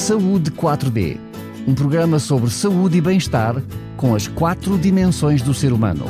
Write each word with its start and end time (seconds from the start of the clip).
Saúde 0.00 0.50
4D, 0.52 1.18
um 1.68 1.74
programa 1.74 2.18
sobre 2.18 2.48
saúde 2.48 2.96
e 2.96 3.00
bem-estar 3.02 3.62
com 3.98 4.14
as 4.14 4.26
quatro 4.26 4.78
dimensões 4.78 5.42
do 5.42 5.52
ser 5.52 5.74
humano: 5.74 6.06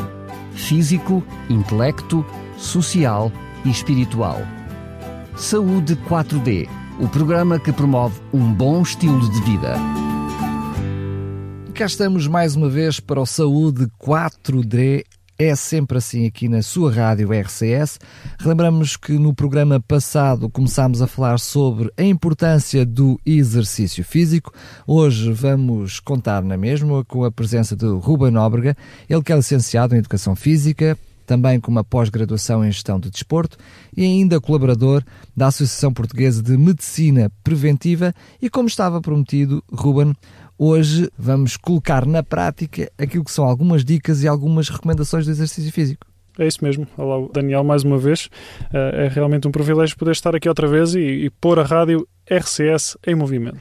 físico, 0.53 1.25
intelecto, 1.51 2.25
social 2.57 3.33
e 3.65 3.69
espiritual. 3.69 4.39
Saúde 5.37 5.97
4D, 6.09 6.69
o 7.01 7.09
programa 7.09 7.59
que 7.59 7.73
promove 7.73 8.21
um 8.33 8.55
bom 8.55 8.81
estilo 8.81 9.29
de 9.29 9.43
vida. 9.43 9.75
Cá 11.75 11.87
estamos 11.87 12.29
mais 12.29 12.55
uma 12.55 12.69
vez 12.69 13.01
para 13.01 13.21
o 13.21 13.27
Saúde 13.27 13.89
4D 14.01 15.05
é 15.43 15.55
sempre 15.55 15.97
assim 15.97 16.27
aqui 16.27 16.51
na 16.51 16.61
sua 16.61 16.93
rádio 16.93 17.33
RCS. 17.33 17.99
Relembramos 18.39 18.95
que 18.95 19.13
no 19.13 19.33
programa 19.33 19.81
passado 19.81 20.51
começámos 20.51 21.01
a 21.01 21.07
falar 21.07 21.39
sobre 21.39 21.91
a 21.97 22.03
importância 22.03 22.85
do 22.85 23.19
exercício 23.25 24.05
físico. 24.05 24.53
Hoje 24.87 25.33
vamos 25.33 25.99
contar 25.99 26.43
na 26.43 26.59
mesma 26.59 27.03
com 27.07 27.25
a 27.25 27.31
presença 27.31 27.75
de 27.75 27.87
Ruben 27.87 28.31
Nóbrega, 28.31 28.77
ele 29.09 29.23
que 29.23 29.33
é 29.33 29.37
licenciado 29.37 29.95
em 29.95 29.99
Educação 29.99 30.37
Física, 30.37 30.99
também 31.25 31.59
com 31.59 31.71
uma 31.71 31.85
pós-graduação 31.85 32.63
em 32.63 32.71
Gestão 32.71 33.01
de 33.01 33.09
Desporto 33.09 33.57
e 33.97 34.05
ainda 34.05 34.43
colaborador 34.43 35.03
da 35.35 35.47
Associação 35.47 35.91
Portuguesa 35.91 36.43
de 36.43 36.55
Medicina 36.59 37.33
Preventiva 37.43 38.13
e 38.43 38.51
como 38.51 38.69
estava 38.69 39.01
prometido, 39.01 39.65
Ruben, 39.73 40.13
Hoje 40.63 41.09
vamos 41.19 41.57
colocar 41.57 42.05
na 42.05 42.23
prática 42.23 42.93
aquilo 42.99 43.25
que 43.25 43.31
são 43.31 43.47
algumas 43.47 43.83
dicas 43.83 44.23
e 44.23 44.29
algumas 44.29 44.69
recomendações 44.69 45.25
do 45.25 45.31
exercício 45.31 45.73
físico. 45.73 46.07
É 46.39 46.47
isso 46.47 46.63
mesmo. 46.63 46.87
Olá, 46.99 47.27
Daniel, 47.33 47.65
mais 47.65 47.83
uma 47.83 47.97
vez. 47.97 48.29
Eh, 48.71 49.07
é 49.07 49.09
realmente 49.09 49.49
um 49.49 49.51
privilégio 49.51 49.97
poder 49.97 50.11
estar 50.11 50.37
aqui 50.37 50.51
outra 50.51 50.69
vez 50.69 50.95
e, 50.95 51.01
e 51.01 51.31
pôr 51.31 51.59
a 51.59 51.63
rádio 51.63 52.07
RCS 52.31 52.99
em 53.07 53.15
movimento. 53.15 53.59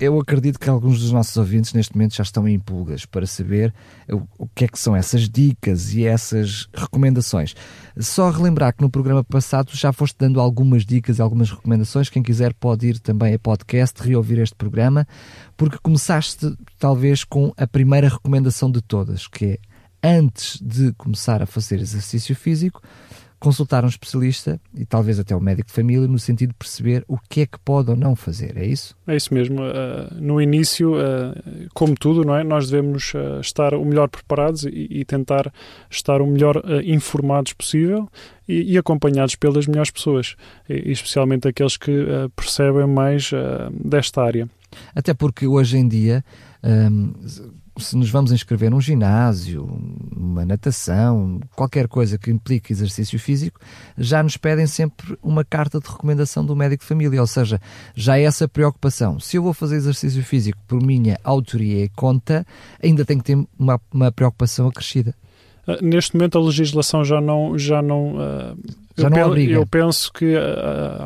Eu 0.00 0.18
acredito 0.18 0.58
que 0.58 0.70
alguns 0.70 0.98
dos 0.98 1.12
nossos 1.12 1.36
ouvintes 1.36 1.74
neste 1.74 1.94
momento 1.94 2.14
já 2.14 2.22
estão 2.22 2.48
em 2.48 2.58
pulgas 2.58 3.04
para 3.04 3.26
saber 3.26 3.74
o 4.08 4.48
que 4.48 4.64
é 4.64 4.68
que 4.68 4.78
são 4.78 4.96
essas 4.96 5.28
dicas 5.28 5.92
e 5.92 6.06
essas 6.06 6.66
recomendações. 6.72 7.54
Só 7.98 8.30
relembrar 8.30 8.74
que 8.74 8.80
no 8.80 8.88
programa 8.88 9.22
passado 9.22 9.72
já 9.74 9.92
foste 9.92 10.16
dando 10.18 10.40
algumas 10.40 10.86
dicas 10.86 11.18
e 11.18 11.22
algumas 11.22 11.50
recomendações. 11.50 12.08
Quem 12.08 12.22
quiser 12.22 12.54
pode 12.54 12.86
ir 12.86 12.98
também 12.98 13.34
a 13.34 13.38
podcast, 13.38 14.02
reouvir 14.02 14.38
este 14.38 14.54
programa, 14.54 15.06
porque 15.54 15.76
começaste 15.82 16.50
talvez 16.78 17.22
com 17.22 17.52
a 17.58 17.66
primeira 17.66 18.08
recomendação 18.08 18.70
de 18.70 18.80
todas, 18.80 19.26
que 19.26 19.44
é 19.44 19.58
antes 20.02 20.58
de 20.62 20.94
começar 20.94 21.42
a 21.42 21.46
fazer 21.46 21.78
exercício 21.78 22.34
físico, 22.34 22.80
consultar 23.40 23.84
um 23.84 23.88
especialista 23.88 24.60
e 24.76 24.84
talvez 24.84 25.18
até 25.18 25.34
o 25.34 25.40
médico 25.40 25.68
de 25.68 25.72
família 25.74 26.06
no 26.06 26.18
sentido 26.18 26.50
de 26.50 26.56
perceber 26.56 27.02
o 27.08 27.16
que 27.16 27.40
é 27.40 27.46
que 27.46 27.58
pode 27.58 27.90
ou 27.90 27.96
não 27.96 28.14
fazer, 28.14 28.56
é 28.56 28.66
isso? 28.66 28.94
É 29.06 29.16
isso 29.16 29.32
mesmo. 29.32 29.62
Uh, 29.62 30.14
no 30.20 30.40
início, 30.40 30.92
uh, 30.92 31.34
como 31.72 31.94
tudo, 31.94 32.22
não 32.22 32.36
é? 32.36 32.44
nós 32.44 32.70
devemos 32.70 33.14
uh, 33.14 33.40
estar 33.40 33.72
o 33.72 33.84
melhor 33.84 34.08
preparados 34.08 34.64
e, 34.64 34.86
e 34.90 35.04
tentar 35.06 35.50
estar 35.88 36.20
o 36.20 36.26
melhor 36.26 36.62
informados 36.84 37.54
possível 37.54 38.08
e, 38.46 38.74
e, 38.74 38.78
acompanhados 38.78 39.34
pelas 39.34 39.66
melhores 39.66 39.90
pessoas, 39.90 40.36
e, 40.68 40.92
especialmente 40.92 41.48
aqueles 41.48 41.78
que 41.78 42.06
percebem 42.36 42.86
mais 42.86 43.30
desta 43.72 44.22
área. 44.22 44.48
Até 44.94 45.14
porque 45.14 45.46
hoje 45.46 45.78
em 45.78 45.88
dia 45.88 46.22
um, 46.62 47.12
se 47.80 47.96
nos 47.96 48.10
vamos 48.10 48.32
inscrever 48.32 48.70
num 48.70 48.80
ginásio, 48.80 49.64
uma 50.16 50.44
natação, 50.44 51.40
qualquer 51.56 51.88
coisa 51.88 52.18
que 52.18 52.30
implique 52.30 52.72
exercício 52.72 53.18
físico, 53.18 53.60
já 53.96 54.22
nos 54.22 54.36
pedem 54.36 54.66
sempre 54.66 55.18
uma 55.22 55.44
carta 55.44 55.80
de 55.80 55.88
recomendação 55.88 56.44
do 56.44 56.54
médico 56.54 56.82
de 56.82 56.88
família, 56.88 57.20
ou 57.20 57.26
seja, 57.26 57.60
já 57.94 58.18
é 58.18 58.22
essa 58.22 58.46
preocupação. 58.46 59.18
Se 59.18 59.36
eu 59.36 59.42
vou 59.42 59.54
fazer 59.54 59.76
exercício 59.76 60.22
físico 60.22 60.58
por 60.68 60.82
minha 60.82 61.18
autoria 61.24 61.84
e 61.84 61.88
conta, 61.88 62.46
ainda 62.82 63.04
tenho 63.04 63.20
que 63.20 63.34
ter 63.34 63.46
uma, 63.58 63.80
uma 63.92 64.12
preocupação 64.12 64.68
acrescida. 64.68 65.14
Ah, 65.70 65.78
neste 65.82 66.14
momento 66.16 66.38
a 66.38 66.42
legislação 66.42 67.04
já 67.04 67.20
não, 67.20 67.58
já 67.58 67.80
não 67.82 68.14
uh, 68.16 68.56
já 68.96 69.06
eu, 69.06 69.10
não 69.10 69.26
obriga. 69.28 69.52
eu 69.52 69.66
penso 69.66 70.12
que 70.12 70.34
uh, 70.34 70.38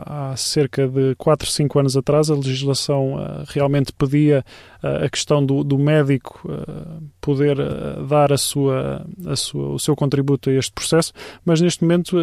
há 0.06 0.34
cerca 0.36 0.88
de 0.88 1.14
4, 1.16 1.48
5 1.48 1.78
anos 1.78 1.96
atrás 1.96 2.30
a 2.30 2.34
legislação 2.34 3.16
realmente 3.48 3.92
pedia 3.92 4.44
a 4.82 5.08
questão 5.08 5.44
do, 5.44 5.64
do 5.64 5.78
médico 5.78 6.42
poder 7.20 7.56
dar 8.06 8.32
a 8.32 8.36
sua, 8.36 9.06
a 9.26 9.34
sua, 9.34 9.68
o 9.68 9.78
seu 9.78 9.96
contributo 9.96 10.50
a 10.50 10.52
este 10.52 10.72
processo, 10.72 11.12
mas 11.42 11.60
neste 11.60 11.82
momento 11.82 12.18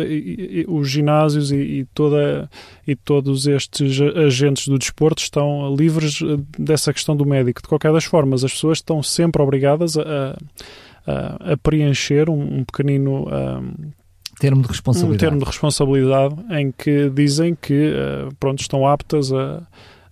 os 0.68 0.88
ginásios 0.88 1.52
e, 1.52 1.56
e, 1.56 1.86
toda, 1.86 2.48
e 2.88 2.96
todos 2.96 3.48
estes 3.48 4.00
agentes 4.00 4.68
do 4.68 4.78
desporto 4.78 5.24
estão 5.24 5.76
livres 5.76 6.20
dessa 6.58 6.94
questão 6.94 7.16
do 7.16 7.26
médico. 7.26 7.64
De 7.64 7.68
qualquer 7.68 7.92
das 7.92 8.06
formas, 8.06 8.44
as 8.44 8.54
pessoas 8.54 8.78
estão 8.78 9.02
sempre 9.02 9.42
obrigadas 9.42 9.98
a 9.98 10.38
a 10.91 10.91
preencher 11.64 12.30
um, 12.30 12.60
um 12.60 12.64
pequenino 12.64 13.28
termo 14.42 14.64
de 14.64 14.68
responsabilidade. 14.68 15.24
Um 15.24 15.30
termo 15.30 15.40
de 15.40 15.46
responsabilidade 15.46 16.36
em 16.50 16.72
que 16.72 17.10
dizem 17.12 17.56
que 17.56 17.94
uh, 17.94 18.34
pronto, 18.40 18.60
estão 18.60 18.88
aptas 18.88 19.32
a, 19.32 19.62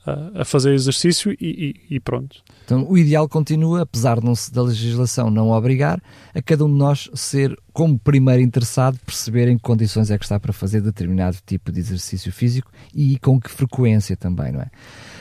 a, 0.06 0.42
a 0.42 0.46
fazer 0.46 0.74
exercício 0.74 1.32
e, 1.32 1.76
e, 1.90 1.96
e, 1.96 2.00
pronto. 2.00 2.44
Então 2.64 2.86
o 2.88 2.96
ideal 2.96 3.28
continua, 3.28 3.82
apesar 3.82 4.20
de 4.20 4.26
não, 4.26 4.34
da 4.52 4.62
legislação 4.62 5.32
não 5.32 5.50
obrigar, 5.50 6.00
a 6.34 6.42
cada 6.44 6.64
um 6.64 6.72
de 6.72 6.78
nós 6.78 7.10
ser, 7.16 7.58
como 7.74 7.98
primeiro 7.98 8.44
interessado, 8.44 9.00
perceber 9.04 9.48
em 9.48 9.58
que 9.58 9.64
condições 9.64 10.12
é 10.12 10.18
que 10.18 10.24
está 10.24 10.40
para 10.40 10.54
fazer 10.54 10.82
determinado 10.82 11.38
tipo 11.44 11.72
de 11.72 11.80
exercício 11.80 12.32
físico 12.32 12.72
e 12.94 13.18
com 13.18 13.40
que 13.40 13.50
frequência 13.50 14.16
também, 14.16 14.52
não 14.52 14.62
é? 14.62 14.70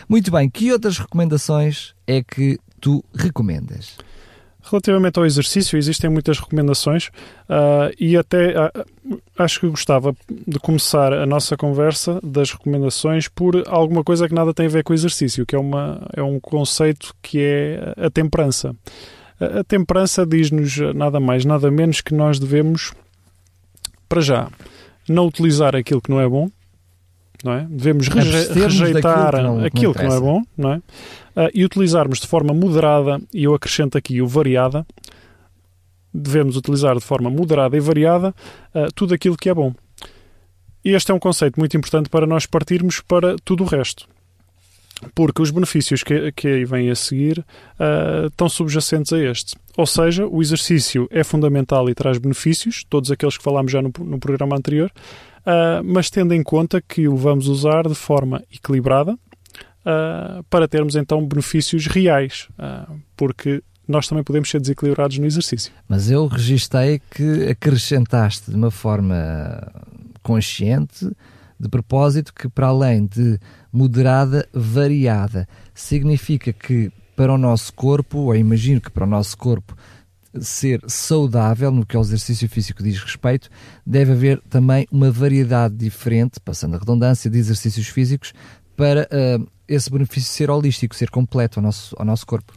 Muito 0.07 0.31
bem, 0.31 0.51
que 0.51 0.71
outras 0.71 0.99
recomendações 0.99 1.95
é 2.07 2.23
que 2.23 2.59
tu 2.79 3.03
recomendas? 3.15 3.97
Relativamente 4.63 5.19
ao 5.19 5.25
exercício, 5.25 5.79
existem 5.79 6.11
muitas 6.11 6.39
recomendações 6.39 7.07
uh, 7.49 7.95
e 7.99 8.17
até 8.17 8.55
uh, 8.59 9.19
acho 9.39 9.61
que 9.61 9.69
gostava 9.69 10.15
de 10.47 10.59
começar 10.59 11.13
a 11.13 11.25
nossa 11.25 11.57
conversa 11.57 12.21
das 12.23 12.51
recomendações 12.51 13.29
por 13.29 13.63
alguma 13.67 14.03
coisa 14.03 14.29
que 14.29 14.35
nada 14.35 14.53
tem 14.53 14.67
a 14.67 14.69
ver 14.69 14.83
com 14.83 14.93
o 14.93 14.95
exercício, 14.95 15.47
que 15.47 15.55
é, 15.55 15.59
uma, 15.59 16.07
é 16.15 16.23
um 16.23 16.41
conceito 16.41 17.15
que 17.23 17.41
é 17.41 17.95
a 17.97 18.11
temperança. 18.11 18.75
A, 19.41 19.61
a 19.61 19.65
temperança 19.65 20.27
diz-nos 20.27 20.77
nada 20.95 21.21
mais, 21.21 21.45
nada 21.45 21.71
menos 21.71 22.01
que 22.01 22.13
nós 22.13 22.39
devemos, 22.39 22.93
para 24.09 24.21
já, 24.21 24.51
não 25.09 25.27
utilizar 25.27 25.75
aquilo 25.77 26.03
que 26.03 26.11
não 26.11 26.21
é 26.21 26.29
bom, 26.29 26.51
não 27.45 27.53
é? 27.53 27.67
Devemos 27.71 28.09
reje 28.09 28.53
rejeitar 28.53 29.35
que 29.35 29.43
não, 29.43 29.65
aquilo 29.65 29.95
que 29.95 30.03
não, 30.03 30.09
que 30.09 30.15
não 30.15 30.17
é 30.17 30.21
bom, 30.21 30.43
não 30.57 30.73
é? 30.73 30.83
Uh, 31.39 31.49
e 31.55 31.65
utilizarmos 31.65 32.19
de 32.19 32.27
forma 32.27 32.53
moderada, 32.53 33.21
e 33.33 33.45
eu 33.45 33.55
acrescento 33.55 33.97
aqui 33.97 34.21
o 34.21 34.27
variada, 34.27 34.85
devemos 36.13 36.57
utilizar 36.57 36.97
de 36.97 37.05
forma 37.05 37.31
moderada 37.31 37.77
e 37.77 37.81
variada 37.81 38.35
uh, 38.75 38.93
tudo 38.95 39.15
aquilo 39.15 39.37
que 39.37 39.49
é 39.49 39.55
bom. 39.55 39.73
Este 40.85 41.13
é 41.13 41.15
um 41.15 41.19
conceito 41.19 41.59
muito 41.59 41.77
importante 41.77 42.09
para 42.09 42.27
nós 42.27 42.47
partirmos 42.47 43.01
para 43.01 43.37
tudo 43.45 43.63
o 43.63 43.67
resto. 43.67 44.09
Porque 45.15 45.41
os 45.41 45.51
benefícios 45.53 46.03
que, 46.03 46.33
que 46.33 46.49
aí 46.49 46.65
vêm 46.65 46.91
a 46.91 46.95
seguir 46.95 47.39
uh, 47.39 48.27
estão 48.27 48.49
subjacentes 48.49 49.13
a 49.13 49.19
este. 49.19 49.55
Ou 49.77 49.87
seja, 49.87 50.27
o 50.27 50.43
exercício 50.43 51.07
é 51.11 51.23
fundamental 51.23 51.89
e 51.89 51.95
traz 51.95 52.19
benefícios, 52.19 52.85
todos 52.89 53.11
aqueles 53.11 53.37
que 53.37 53.45
falámos 53.45 53.71
já 53.71 53.81
no, 53.81 53.93
no 54.01 54.19
programa 54.19 54.57
anterior, 54.57 54.91
uh, 55.41 55.85
mas 55.85 56.11
tendo 56.11 56.35
em 56.35 56.43
conta 56.43 56.81
que 56.81 57.07
o 57.07 57.17
vamos 57.17 57.47
usar 57.47 57.87
de 57.87 57.95
forma 57.95 58.43
equilibrada, 58.53 59.17
uh, 59.85 60.43
para 60.45 60.69
termos 60.69 60.97
então 60.97 61.27
benefícios 61.27 61.87
reais, 61.87 62.49
uh, 62.59 62.95
porque 63.17 63.63
nós 63.87 64.07
também 64.07 64.23
podemos 64.23 64.51
ser 64.51 64.61
desequilibrados 64.61 65.19
no 65.19 65.27
exercício. 65.27 65.73
Mas 65.89 66.11
eu 66.11 66.27
registrei 66.27 67.01
que 67.11 67.49
acrescentaste 67.49 68.51
de 68.51 68.57
uma 68.57 68.71
forma 68.71 69.73
consciente, 70.23 71.11
de 71.59 71.69
propósito, 71.69 72.33
que 72.35 72.49
para 72.49 72.69
além 72.69 73.07
de 73.07 73.39
moderada, 73.73 74.47
variada, 74.53 75.49
significa 75.75 76.53
que 76.53 76.93
para 77.17 77.33
o 77.33 77.39
nosso 77.39 77.73
corpo, 77.73 78.19
ou 78.19 78.37
imagino 78.37 78.81
que 78.81 78.91
para 78.91 79.05
o 79.05 79.09
nosso 79.09 79.37
corpo 79.37 79.75
ser 80.41 80.81
saudável 80.87 81.71
no 81.71 81.85
que 81.85 81.97
ao 81.97 82.03
exercício 82.03 82.49
físico 82.49 82.83
diz 82.83 83.03
respeito, 83.03 83.49
deve 83.85 84.13
haver 84.13 84.41
também 84.49 84.87
uma 84.93 85.11
variedade 85.11 85.75
diferente, 85.75 86.39
passando 86.39 86.77
a 86.77 86.79
redundância, 86.79 87.31
de 87.31 87.39
exercícios 87.39 87.89
físicos 87.89 88.33
para 88.79 89.09
uh, 89.11 89.45
esse 89.67 89.91
benefício 89.91 90.31
ser 90.31 90.49
holístico, 90.51 90.95
ser 90.95 91.11
completo 91.11 91.59
ao 91.59 91.65
nosso, 91.65 91.97
ao 91.99 92.07
nosso 92.07 92.25
corpo. 92.25 92.53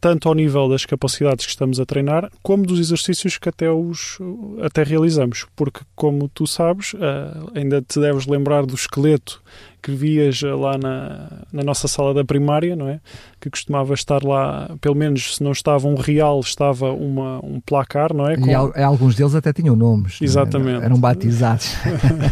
Tanto 0.00 0.26
ao 0.26 0.34
nível 0.34 0.66
das 0.70 0.86
capacidades 0.86 1.44
que 1.44 1.50
estamos 1.52 1.78
a 1.78 1.84
treinar, 1.84 2.32
como 2.42 2.64
dos 2.64 2.80
exercícios 2.80 3.36
que 3.36 3.50
até, 3.50 3.70
os, 3.70 4.18
até 4.62 4.82
realizamos. 4.82 5.46
Porque, 5.54 5.80
como 5.94 6.30
tu 6.30 6.46
sabes, 6.46 6.94
uh, 6.94 7.52
ainda 7.54 7.82
te 7.82 8.00
deves 8.00 8.26
lembrar 8.26 8.64
do 8.64 8.74
esqueleto 8.74 9.42
que 9.82 9.92
vias 9.92 10.42
lá 10.42 10.76
na, 10.78 11.44
na 11.52 11.62
nossa 11.62 11.88
sala 11.88 12.12
da 12.12 12.24
primária, 12.24 12.76
não 12.76 12.88
é? 12.88 13.00
Que 13.40 13.50
costumava 13.50 13.94
estar 13.94 14.22
lá, 14.22 14.76
pelo 14.80 14.94
menos 14.94 15.36
se 15.36 15.42
não 15.42 15.52
estava 15.52 15.88
um 15.88 15.94
real, 15.94 16.40
estava 16.40 16.92
uma, 16.92 17.44
um 17.44 17.60
placar, 17.60 18.14
não 18.14 18.28
é? 18.28 18.36
Com... 18.36 18.46
E 18.46 18.54
al 18.54 18.72
alguns 18.76 19.14
deles 19.14 19.34
até 19.34 19.52
tinham 19.52 19.74
nomes. 19.74 20.18
É? 20.20 20.24
Exatamente. 20.24 20.84
Eram 20.84 20.98
batizados. 20.98 21.74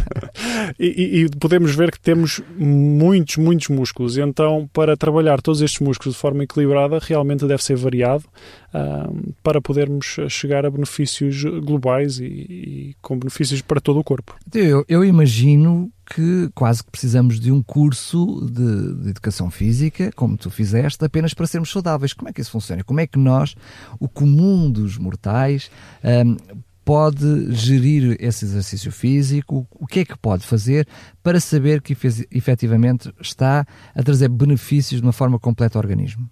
e, 0.79 1.21
e, 1.21 1.29
podemos 1.39 1.73
ver 1.73 1.91
que 1.91 1.99
temos 1.99 2.41
muitos, 2.57 3.37
muitos 3.37 3.69
músculos. 3.69 4.17
E 4.17 4.21
então, 4.21 4.69
para 4.73 4.95
trabalhar 4.95 5.41
todos 5.41 5.61
estes 5.61 5.79
músculos 5.79 6.15
de 6.15 6.21
forma 6.21 6.43
equilibrada, 6.43 6.99
realmente 7.01 7.45
deve 7.45 7.63
ser 7.63 7.75
variado 7.75 8.25
uh, 8.73 9.33
para 9.41 9.61
podermos 9.61 10.17
chegar 10.29 10.65
a 10.65 10.71
benefícios 10.71 11.43
globais 11.43 12.19
e, 12.19 12.25
e 12.25 12.95
com 13.01 13.17
benefícios 13.17 13.61
para 13.61 13.79
todo 13.79 13.99
o 13.99 14.03
corpo. 14.03 14.35
Eu, 14.53 14.85
eu 14.87 15.03
imagino 15.03 15.91
que 16.09 16.49
quase 16.55 16.83
que 16.83 16.89
precisamos 16.89 17.39
de 17.39 17.51
um 17.51 17.61
curso 17.61 18.49
de, 18.51 18.95
de, 19.03 19.09
educação 19.09 19.51
física, 19.51 20.11
como 20.15 20.35
tu 20.35 20.49
fizeste, 20.49 21.03
apenas 21.05 21.33
para 21.33 21.45
sermos 21.45 21.71
saudáveis. 21.71 22.13
Como 22.13 22.29
é 22.29 22.33
que 22.33 22.41
isso 22.41 22.51
funciona? 22.51 22.83
Como 22.83 22.99
é 22.99 23.05
que 23.05 23.19
nós, 23.19 23.55
o 23.99 24.09
comum 24.09 24.71
dos 24.71 24.97
mortais, 24.97 25.69
um, 26.03 26.35
pode 26.83 27.53
gerir 27.53 28.17
esse 28.19 28.45
exercício 28.45 28.91
físico? 28.91 29.67
O 29.71 29.85
que 29.85 29.99
é 29.99 30.05
que 30.05 30.17
pode 30.17 30.45
fazer 30.45 30.87
para 31.21 31.39
saber 31.39 31.81
que 31.81 31.95
efetivamente 32.31 33.13
está 33.21 33.65
a 33.93 34.03
trazer 34.03 34.29
benefícios 34.29 34.99
de 34.99 35.05
uma 35.05 35.13
forma 35.13 35.37
completa 35.37 35.77
ao 35.77 35.83
organismo? 35.83 36.27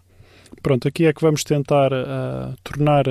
Pronto, 0.62 0.88
aqui 0.88 1.06
é 1.06 1.14
que 1.14 1.22
vamos 1.22 1.44
tentar 1.44 1.92
uh, 1.92 2.56
tornar 2.64 3.06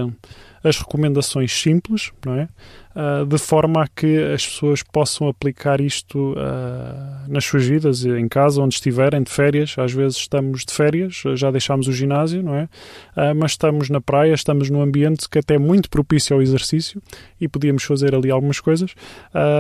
as 0.67 0.79
recomendações 0.79 1.53
simples, 1.53 2.11
não 2.25 2.35
é? 2.35 2.49
Uh, 2.95 3.27
de 3.27 3.39
forma 3.39 3.83
a 3.83 3.89
que 3.89 4.33
as 4.33 4.45
pessoas 4.47 4.83
possam 4.83 5.29
aplicar 5.29 5.81
isto 5.81 6.33
uh, 6.33 7.29
nas 7.29 7.45
suas 7.45 7.65
vidas, 7.65 8.05
em 8.05 8.27
casa, 8.27 8.61
onde 8.61 8.75
estiverem, 8.75 9.23
de 9.23 9.31
férias. 9.31 9.77
Às 9.79 9.93
vezes 9.93 10.17
estamos 10.17 10.65
de 10.65 10.73
férias, 10.73 11.23
já 11.35 11.51
deixámos 11.51 11.87
o 11.89 11.93
ginásio, 11.93 12.43
não 12.43 12.55
é? 12.55 12.65
Uh, 12.65 13.35
mas 13.37 13.53
estamos 13.53 13.91
na 13.91 14.01
praia, 14.01 14.33
estamos 14.33 14.69
num 14.71 14.81
ambiente 14.81 15.29
que 15.29 15.39
até 15.39 15.55
é 15.55 15.59
muito 15.59 15.89
propício 15.89 16.35
ao 16.35 16.43
exercício 16.43 17.01
e 17.41 17.47
podíamos 17.47 17.85
fazer 17.85 18.15
ali 18.15 18.31
algumas 18.31 18.61
coisas. 18.61 18.95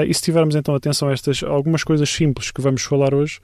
e 0.07 0.13
se 0.13 0.23
tivermos 0.23 0.55
então 0.55 0.75
atenção 0.75 1.09
a 1.09 1.13
estas 1.13 1.43
algumas 1.43 1.85
coisas 1.85 2.09
simples 2.11 2.51
que 2.51 2.61
vamos 2.61 2.83
falar 2.83 3.15
hoje, 3.15 3.41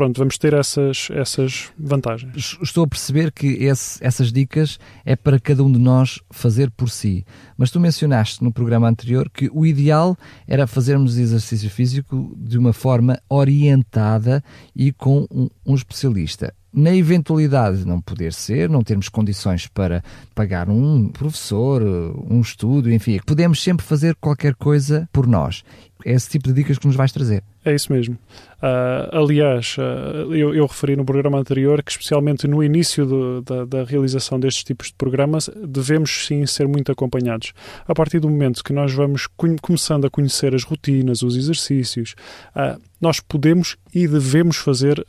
pronto, 0.00 0.16
vamos 0.16 0.38
ter 0.38 0.54
essas, 0.54 1.08
essas 1.10 1.68
vantagens. 1.78 2.56
Estou 2.62 2.84
a 2.84 2.88
perceber 2.88 3.30
que 3.30 3.48
esse, 3.62 4.02
essas 4.02 4.32
dicas 4.32 4.78
é 5.04 5.14
para 5.14 5.38
cada 5.38 5.62
um 5.62 5.70
de 5.70 5.78
nós 5.78 6.18
fazer 6.30 6.70
por 6.70 6.88
si. 6.88 7.22
Mas 7.54 7.70
tu 7.70 7.78
mencionaste 7.78 8.42
no 8.42 8.50
programa 8.50 8.88
anterior 8.88 9.28
que 9.28 9.50
o 9.52 9.66
ideal 9.66 10.16
era 10.48 10.66
fazermos 10.66 11.18
exercício 11.18 11.68
físico 11.68 12.34
de 12.38 12.56
uma 12.56 12.72
forma 12.72 13.20
orientada 13.28 14.42
e 14.74 14.90
com 14.90 15.26
um, 15.30 15.50
um 15.66 15.74
especialista 15.74 16.54
na 16.72 16.94
eventualidade 16.94 17.78
de 17.78 17.86
não 17.86 18.00
poder 18.00 18.32
ser, 18.32 18.70
não 18.70 18.82
termos 18.82 19.08
condições 19.08 19.66
para 19.66 20.04
pagar 20.34 20.68
um 20.70 21.08
professor, 21.08 21.82
um 21.82 22.40
estudo, 22.40 22.92
enfim, 22.92 23.18
podemos 23.26 23.60
sempre 23.62 23.84
fazer 23.84 24.14
qualquer 24.14 24.54
coisa 24.54 25.08
por 25.12 25.26
nós. 25.26 25.64
É 26.04 26.12
esse 26.12 26.28
tipo 26.28 26.48
de 26.48 26.54
dicas 26.54 26.78
que 26.78 26.86
nos 26.86 26.96
vais 26.96 27.12
trazer. 27.12 27.42
É 27.64 27.74
isso 27.74 27.92
mesmo. 27.92 28.14
Uh, 28.14 29.16
aliás, 29.16 29.76
uh, 29.78 30.34
eu, 30.34 30.54
eu, 30.54 30.66
referi 30.66 30.96
no 30.96 31.04
programa 31.04 31.38
anterior 31.38 31.82
que, 31.82 31.90
especialmente 31.90 32.48
no 32.48 32.62
início 32.64 33.04
do, 33.04 33.42
da, 33.42 33.64
da, 33.66 33.84
realização 33.84 34.40
destes 34.40 34.64
tipos 34.64 34.88
de 34.88 34.94
programas, 34.94 35.50
devemos 35.66 36.26
sim 36.26 36.46
ser 36.46 36.66
muito 36.66 36.90
acompanhados. 36.90 37.52
A 37.86 37.94
partir 37.94 38.18
do 38.18 38.30
momento 38.30 38.64
que 38.64 38.72
nós 38.72 38.92
vamos 38.92 39.28
começando 39.60 40.06
a 40.06 40.10
conhecer 40.10 40.54
as 40.54 40.62
rotinas, 40.62 41.22
os 41.22 41.36
exercícios, 41.36 42.14
uh, 42.56 42.80
nós 43.00 43.20
podemos 43.20 43.76
e 43.94 44.06
devemos 44.06 44.56
fazer 44.58 45.02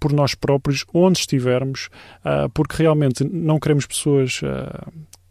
por 0.00 0.14
nós 0.14 0.34
próprios, 0.34 0.82
onde 0.94 1.18
estivermos, 1.18 1.90
porque 2.54 2.82
realmente 2.82 3.22
não 3.22 3.60
queremos 3.60 3.84
pessoas 3.84 4.40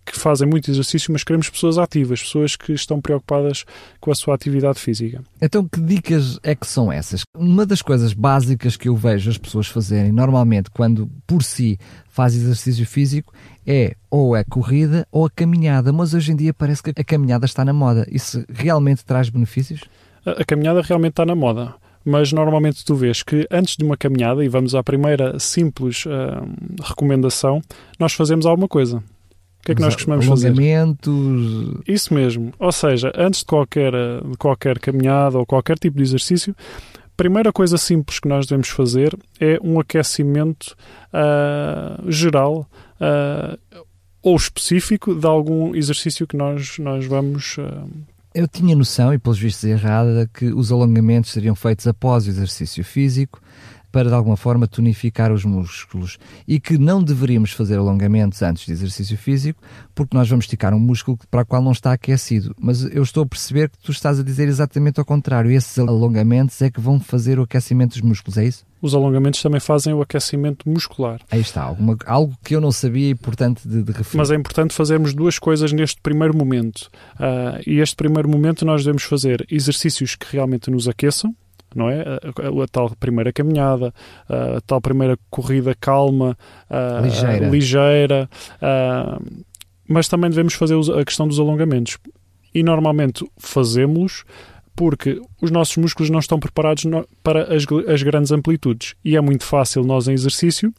que 0.06 0.18
fazem 0.18 0.48
muito 0.48 0.70
exercício, 0.70 1.12
mas 1.12 1.24
queremos 1.24 1.50
pessoas 1.50 1.78
ativas, 1.78 2.22
pessoas 2.22 2.56
que 2.56 2.74
estão 2.74 3.02
preocupadas 3.02 3.66
com 4.00 4.12
a 4.12 4.16
sua 4.16 4.36
atividade 4.36 4.80
física. 4.80 5.22
Então, 5.42 5.68
que 5.68 5.80
dicas 5.80 6.40
é 6.44 6.56
que 6.56 6.68
são 6.68 6.92
essas? 6.92 7.24
Uma 7.36 7.66
das 7.66 7.82
coisas 7.82 8.14
básicas 8.14 8.76
que 8.76 8.90
eu 8.90 8.96
vejo 8.96 9.30
as 9.30 9.38
pessoas 9.38 9.68
fazerem 9.68 10.12
normalmente 10.12 10.70
quando 10.70 11.10
por 11.26 11.44
si 11.44 11.78
faz 12.10 12.36
exercício 12.36 12.86
físico 12.86 13.34
é 13.66 13.96
ou 14.10 14.36
a 14.36 14.44
corrida 14.44 15.08
ou 15.12 15.26
a 15.26 15.30
caminhada, 15.30 15.92
mas 15.94 16.14
hoje 16.14 16.32
em 16.32 16.36
dia 16.36 16.54
parece 16.54 16.84
que 16.84 16.92
a 17.00 17.04
caminhada 17.04 17.46
está 17.46 17.64
na 17.64 17.74
moda. 17.74 18.06
Isso 18.12 18.44
realmente 18.50 19.06
traz 19.06 19.30
benefícios? 19.30 19.82
A, 20.26 20.32
a 20.32 20.46
caminhada 20.46 20.82
realmente 20.82 21.12
está 21.14 21.26
na 21.26 21.36
moda 21.36 21.76
mas 22.06 22.34
normalmente 22.34 22.84
tu 22.84 22.96
vês 22.96 23.24
que 23.24 23.48
antes 23.50 23.78
de 23.78 23.84
uma 23.84 23.96
caminhada, 23.96 24.44
e 24.44 24.50
vamos 24.50 24.76
à 24.76 24.84
primeira 24.84 25.40
simples 25.40 26.06
uh, 26.06 26.46
recomendação, 26.84 27.62
nós 27.98 28.14
fazemos 28.14 28.46
alguma 28.46 28.68
coisa. 28.68 29.02
O 29.64 29.66
que 29.66 29.72
é 29.72 29.76
que 29.76 29.82
nós 29.82 29.96
costumamos 29.96 30.26
fazer? 30.26 30.50
Isso 31.88 32.14
mesmo. 32.14 32.54
Ou 32.60 32.72
seja, 32.74 33.14
antes 33.16 33.40
de 33.40 33.46
qualquer, 33.46 33.94
de 33.94 34.38
qualquer 34.38 34.78
caminhada 34.78 35.38
ou 35.40 35.46
qualquer 35.46 35.80
tipo 35.80 35.96
de 35.96 36.04
exercício, 36.04 36.54
a 37.00 37.16
primeira 37.16 37.54
coisa 37.54 37.78
simples 37.78 38.20
que 38.20 38.28
nós 38.28 38.46
devemos 38.46 38.68
fazer 38.68 39.18
é 39.40 39.58
um 39.64 39.80
aquecimento 39.80 40.76
uh, 41.14 42.12
geral 42.12 42.68
uh, 43.00 43.86
ou 44.22 44.36
específico 44.36 45.16
de 45.16 45.26
algum 45.26 45.74
exercício 45.74 46.28
que 46.28 46.36
nós, 46.36 46.78
nós 46.78 47.06
vamos. 47.06 47.58
Uh... 47.58 47.90
Eu 48.36 48.50
tinha 48.50 48.76
noção, 48.76 49.14
e 49.14 49.18
pelos 49.18 49.40
vistos 49.40 49.64
errada, 49.64 50.30
que 50.34 50.48
os 50.48 50.74
alongamentos 50.74 51.32
seriam 51.32 51.56
feitos 51.56 51.88
após 51.88 52.28
o 52.28 52.30
exercício 52.30 52.84
físico 52.84 53.40
para 53.94 54.10
de 54.10 54.16
alguma 54.16 54.36
forma 54.36 54.68
tonificar 54.68 55.32
os 55.32 55.46
músculos 55.46 56.18
e 56.48 56.60
que 56.60 56.80
não 56.80 57.02
deveríamos 57.02 57.52
fazer 57.52 57.78
alongamentos 57.78 58.42
antes 58.42 58.66
de 58.66 58.72
exercício 58.72 59.16
físico 59.16 59.62
porque 59.94 60.18
nós 60.18 60.28
vamos 60.28 60.46
esticar 60.46 60.74
um 60.74 60.80
músculo 60.80 61.16
para 61.30 61.44
o 61.44 61.46
qual 61.46 61.62
não 61.62 61.72
está 61.72 61.94
aquecido. 61.94 62.56
Mas 62.60 62.84
eu 62.84 63.04
estou 63.04 63.22
a 63.22 63.26
perceber 63.28 63.70
que 63.70 63.78
tu 63.78 63.92
estás 63.92 64.20
a 64.20 64.24
dizer 64.24 64.48
exatamente 64.48 65.00
ao 65.00 65.06
contrário. 65.06 65.52
Esses 65.52 65.78
alongamentos 65.78 66.60
é 66.64 66.72
que 66.72 66.82
vão 66.82 67.00
fazer 67.00 67.38
o 67.38 67.44
aquecimento 67.44 67.92
dos 67.92 68.02
músculos, 68.02 68.36
é 68.40 68.46
isso? 68.46 68.66
Os 68.82 68.96
alongamentos 68.96 69.42
também 69.44 69.60
fazem 69.60 69.94
o 69.94 70.02
aquecimento 70.02 70.68
muscular. 70.68 71.22
Aí 71.30 71.40
está, 71.40 71.62
alguma, 71.62 71.96
algo 72.08 72.36
que 72.44 72.56
eu 72.56 72.60
não 72.60 72.72
sabia 72.72 73.10
e 73.10 73.12
importante 73.12 73.66
de, 73.68 73.84
de 73.84 73.92
referir. 73.92 74.18
Mas 74.18 74.32
é 74.32 74.36
importante 74.36 74.74
fazermos 74.74 75.14
duas 75.14 75.38
coisas 75.38 75.72
neste 75.72 76.02
primeiro 76.02 76.36
momento. 76.36 76.90
Uh, 77.16 77.62
e 77.68 77.80
este 77.80 77.96
primeiro 77.96 78.28
momento 78.28 78.66
nós 78.66 78.84
devemos 78.84 79.04
fazer 79.04 79.46
exercícios 79.52 80.16
que 80.16 80.26
realmente 80.32 80.72
nos 80.72 80.88
aqueçam, 80.88 81.34
não 81.76 81.90
é? 81.90 82.02
A, 82.02 82.64
a, 82.64 82.68
tal 82.72 82.90
primeira 83.00 83.32
caminhada, 83.32 83.94
a, 84.30 84.58
a, 84.58 84.62
tal 84.62 84.82
primeira 84.82 85.18
corrida 85.30 85.76
calma, 85.80 86.38
ligeira, 87.02 87.50
ligeira 87.50 88.30
mas 89.88 90.08
também 90.08 90.30
devemos 90.30 90.54
fazer 90.54 90.76
a 91.00 91.06
questão 91.06 91.28
dos 91.28 91.40
alongamentos. 91.40 91.98
E 92.54 92.64
normalmente 92.64 93.26
fazemos-los 93.38 94.24
porque 94.76 95.22
os 95.42 95.52
nossos 95.52 95.78
músculos 95.78 96.10
não 96.10 96.20
estão 96.20 96.40
preparados 96.40 96.84
para 97.22 97.54
as, 97.54 97.66
as 97.88 98.02
grandes 98.02 98.32
amplitudes. 98.32 98.96
E 99.04 99.16
é 99.16 99.22
muito 99.22 99.44
fácil 99.44 99.84
nós, 99.84 100.08
em 100.08 100.14
exercício, 100.14 100.74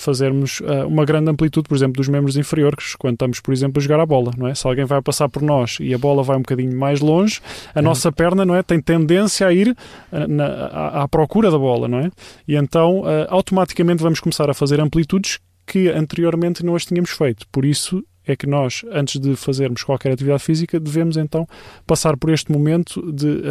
fazermos 0.00 0.60
uh, 0.60 0.86
uma 0.86 1.04
grande 1.04 1.30
amplitude, 1.30 1.68
por 1.68 1.76
exemplo, 1.76 1.94
dos 1.94 2.08
membros 2.08 2.36
inferiores, 2.36 2.94
quando 2.96 3.14
estamos, 3.14 3.40
por 3.40 3.52
exemplo, 3.52 3.78
a 3.78 3.82
jogar 3.82 4.00
a 4.00 4.06
bola, 4.06 4.32
não 4.36 4.46
é? 4.46 4.54
Se 4.54 4.66
alguém 4.66 4.84
vai 4.84 5.00
passar 5.02 5.28
por 5.28 5.42
nós 5.42 5.76
e 5.80 5.92
a 5.92 5.98
bola 5.98 6.22
vai 6.22 6.36
um 6.36 6.40
bocadinho 6.40 6.76
mais 6.76 7.00
longe, 7.00 7.40
a 7.74 7.82
nossa 7.82 8.10
perna, 8.10 8.44
não 8.44 8.54
é? 8.54 8.62
Tem 8.62 8.80
tendência 8.80 9.46
a 9.46 9.52
ir 9.52 9.68
uh, 9.68 10.26
na, 10.26 10.46
à, 10.46 11.02
à, 11.02 11.08
procura 11.08 11.50
da 11.50 11.58
bola, 11.58 11.86
não 11.86 11.98
é? 11.98 12.10
E 12.48 12.56
então, 12.56 13.00
uh, 13.00 13.26
automaticamente 13.28 14.02
vamos 14.02 14.20
começar 14.20 14.48
a 14.48 14.54
fazer 14.54 14.80
amplitudes 14.80 15.38
que 15.66 15.88
anteriormente 15.88 16.64
não 16.64 16.74
as 16.74 16.84
tínhamos 16.84 17.10
feito. 17.10 17.46
Por 17.52 17.64
isso 17.64 18.02
é 18.26 18.34
que 18.34 18.46
nós, 18.46 18.84
antes 18.90 19.20
de 19.20 19.36
fazermos 19.36 19.82
qualquer 19.82 20.12
atividade 20.12 20.42
física, 20.42 20.80
devemos 20.80 21.16
então 21.16 21.46
passar 21.86 22.16
por 22.16 22.30
este 22.30 22.50
momento 22.50 23.12
de 23.12 23.42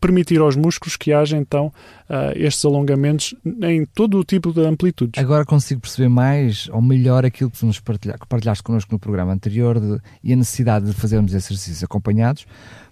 permitir 0.00 0.40
aos 0.40 0.56
músculos 0.56 0.96
que 0.96 1.12
haja 1.12 1.36
então 1.36 1.66
uh, 2.08 2.32
estes 2.34 2.64
alongamentos 2.64 3.34
em 3.62 3.84
todo 3.84 4.18
o 4.18 4.24
tipo 4.24 4.52
de 4.52 4.64
amplitudes. 4.66 5.22
Agora 5.22 5.44
consigo 5.44 5.80
perceber 5.80 6.08
mais 6.08 6.68
ou 6.72 6.80
melhor 6.80 7.24
aquilo 7.24 7.50
que 7.50 7.64
nos 7.64 7.78
partilha, 7.78 8.16
que 8.18 8.26
partilhaste 8.26 8.62
connosco 8.62 8.92
no 8.92 8.98
programa 8.98 9.32
anterior 9.32 9.78
de, 9.78 10.00
e 10.24 10.32
a 10.32 10.36
necessidade 10.36 10.86
de 10.86 10.92
fazermos 10.92 11.34
exercícios 11.34 11.84
acompanhados, 11.84 12.46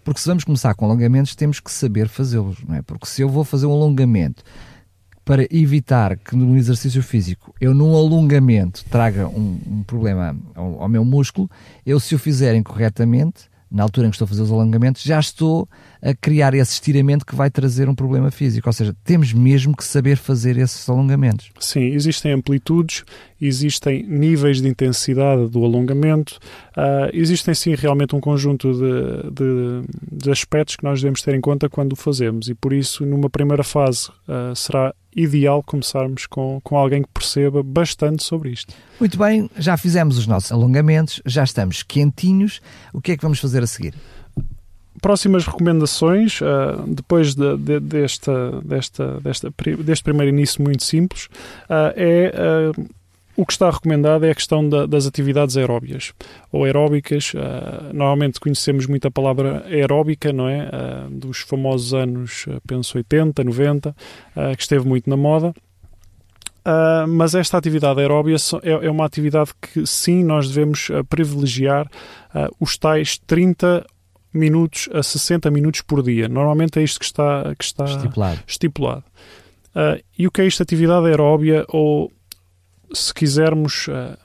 porque 0.05 0.21
se 0.21 0.29
vamos 0.29 0.45
começar 0.45 0.75
com 0.75 0.85
alongamentos 0.85 1.35
temos 1.35 1.61
que 1.61 1.73
saber 1.73 2.09
fazê-los, 2.09 2.63
não 2.65 2.77
é? 2.77 2.83
Porque 2.83 3.07
se 3.07 3.23
eu 3.23 3.29
vou 3.29 3.45
fazer 3.45 3.67
um 3.67 3.73
alongamento 3.73 4.45
para 5.25 5.47
evitar 5.51 6.17
que 6.17 6.35
no 6.35 6.57
exercício 6.57 7.03
físico 7.03 7.55
eu 7.61 7.75
num 7.75 7.95
alongamento 7.95 8.85
traga 8.91 9.29
um, 9.29 9.61
um 9.67 9.83
problema 9.83 10.37
ao, 10.55 10.83
ao 10.83 10.89
meu 10.89 11.05
músculo, 11.05 11.51
eu 11.85 11.99
se 11.99 12.15
o 12.15 12.19
fizer 12.19 12.55
incorretamente 12.55 13.49
na 13.71 13.83
altura 13.83 14.07
em 14.07 14.11
que 14.11 14.15
estou 14.15 14.25
a 14.25 14.29
fazer 14.29 14.43
os 14.43 14.51
alongamentos, 14.51 15.03
já 15.03 15.19
estou 15.19 15.69
a 16.01 16.15
criar 16.15 16.55
esse 16.55 16.73
estiramento 16.73 17.27
que 17.27 17.35
vai 17.35 17.51
trazer 17.51 17.89
um 17.89 17.95
problema 17.95 18.31
físico. 18.31 18.69
Ou 18.69 18.73
seja, 18.73 18.95
temos 19.05 19.33
mesmo 19.33 19.77
que 19.77 19.85
saber 19.85 20.17
fazer 20.17 20.57
esses 20.57 20.89
alongamentos. 20.89 21.51
Sim, 21.61 21.85
existem 21.85 22.33
amplitudes, 22.33 23.05
existem 23.41 24.03
níveis 24.05 24.61
de 24.61 24.69
intensidade 24.69 25.49
do 25.49 25.65
alongamento, 25.65 26.39
uh, 26.77 27.11
existem 27.13 27.55
sim 27.55 27.75
realmente 27.75 28.15
um 28.15 28.21
conjunto 28.21 28.73
de, 28.73 29.31
de, 29.33 30.25
de, 30.25 30.31
aspectos 30.31 30.77
que 30.77 30.85
nós 30.85 31.01
devemos 31.01 31.21
ter 31.23 31.35
em 31.35 31.41
conta 31.41 31.69
quando 31.69 31.93
o 31.93 31.97
fazemos 31.97 32.49
e 32.49 32.55
por 32.55 32.73
isso, 32.73 33.05
numa 33.05 33.29
primeira 33.29 33.63
fase, 33.63 34.09
uh, 34.29 34.55
será 34.55 34.95
ideal 35.15 35.63
começarmos 35.63 36.27
com, 36.27 36.61
com 36.63 36.77
alguém 36.77 37.03
que 37.03 37.09
perceba 37.13 37.63
bastante 37.63 38.23
sobre 38.23 38.51
isto. 38.51 38.75
Muito 39.01 39.19
bem, 39.19 39.51
já 39.57 39.77
fizemos 39.77 40.19
os 40.19 40.27
nossos 40.27 40.53
alongamentos, 40.53 41.21
já 41.25 41.45
estamos 41.45 41.83
quentinhos. 41.83 42.61
O 42.93 43.01
que 43.01 43.13
é 43.13 43.17
que 43.17 43.23
vamos 43.23 43.41
fazer 43.41 43.63
a 43.63 43.67
seguir? 43.67 43.95
próximas 45.01 45.47
recomendações, 45.47 46.41
uh, 46.41 46.85
depois 46.87 47.35
de, 47.35 47.57
de, 47.57 47.81
desta, 47.81 48.61
desta, 48.63 49.21
desta, 49.21 49.53
deste 49.79 50.03
primeiro 50.03 50.29
início 50.29 50.63
muito 50.63 50.83
simples, 50.83 51.27
uh, 51.71 51.95
é 51.97 52.35
uh, 52.77 52.89
o 53.39 53.47
que 53.47 53.53
está 53.53 53.71
recomendado 53.71 54.25
é 54.25 54.31
a 54.31 54.35
questão 54.35 54.69
da, 54.69 54.85
das 54.85 55.07
atividades 55.07 55.57
aeróbias 55.57 56.13
ou 56.51 56.65
aeróbicas. 56.65 57.33
normalmente 57.95 58.41
conhecemos 58.41 58.87
muito 58.87 59.07
a 59.07 59.11
palavra 59.11 59.65
aeróbica, 59.67 60.33
não 60.33 60.49
é? 60.49 60.69
dos 61.11 61.41
famosos 61.41 61.95
anos, 61.95 62.47
penso, 62.67 62.99
80, 62.99 63.45
90, 63.45 63.97
que 64.57 64.63
esteve 64.63 64.87
muito 64.87 65.09
na 65.09 65.17
moda. 65.17 65.55
Uh, 66.69 67.09
mas 67.09 67.35
esta 67.35 67.57
atividade 67.57 67.99
aeróbia 67.99 68.37
é, 68.63 68.87
é, 68.87 68.91
uma 68.91 69.07
atividade 69.07 69.53
que 69.59 69.87
sim 69.87 70.23
nós 70.23 70.49
devemos 70.49 70.91
uh, 70.91 71.03
privilegiar 71.05 71.87
uh, 71.87 72.55
os 72.61 72.77
tais 72.77 73.17
30 73.27 73.87
minutos 74.35 74.87
a 74.93 75.03
60 75.03 75.51
minutos 75.51 75.81
por 75.81 76.03
dia. 76.03 76.29
Normalmente 76.29 76.79
é 76.79 76.83
isto 76.83 76.99
que 76.99 77.07
está, 77.07 77.55
que 77.59 77.65
está 77.65 77.85
estipulado. 77.87 78.41
estipulado. 78.47 79.05
Uh, 79.75 80.03
e 80.19 80.27
o 80.27 80.31
que 80.31 80.43
é 80.43 80.47
isto? 80.47 80.63
Atividade 80.63 81.07
aeróbia 81.07 81.65
ou, 81.69 82.13
se 82.93 83.13
quisermos, 83.13 83.87
uh, 83.89 84.17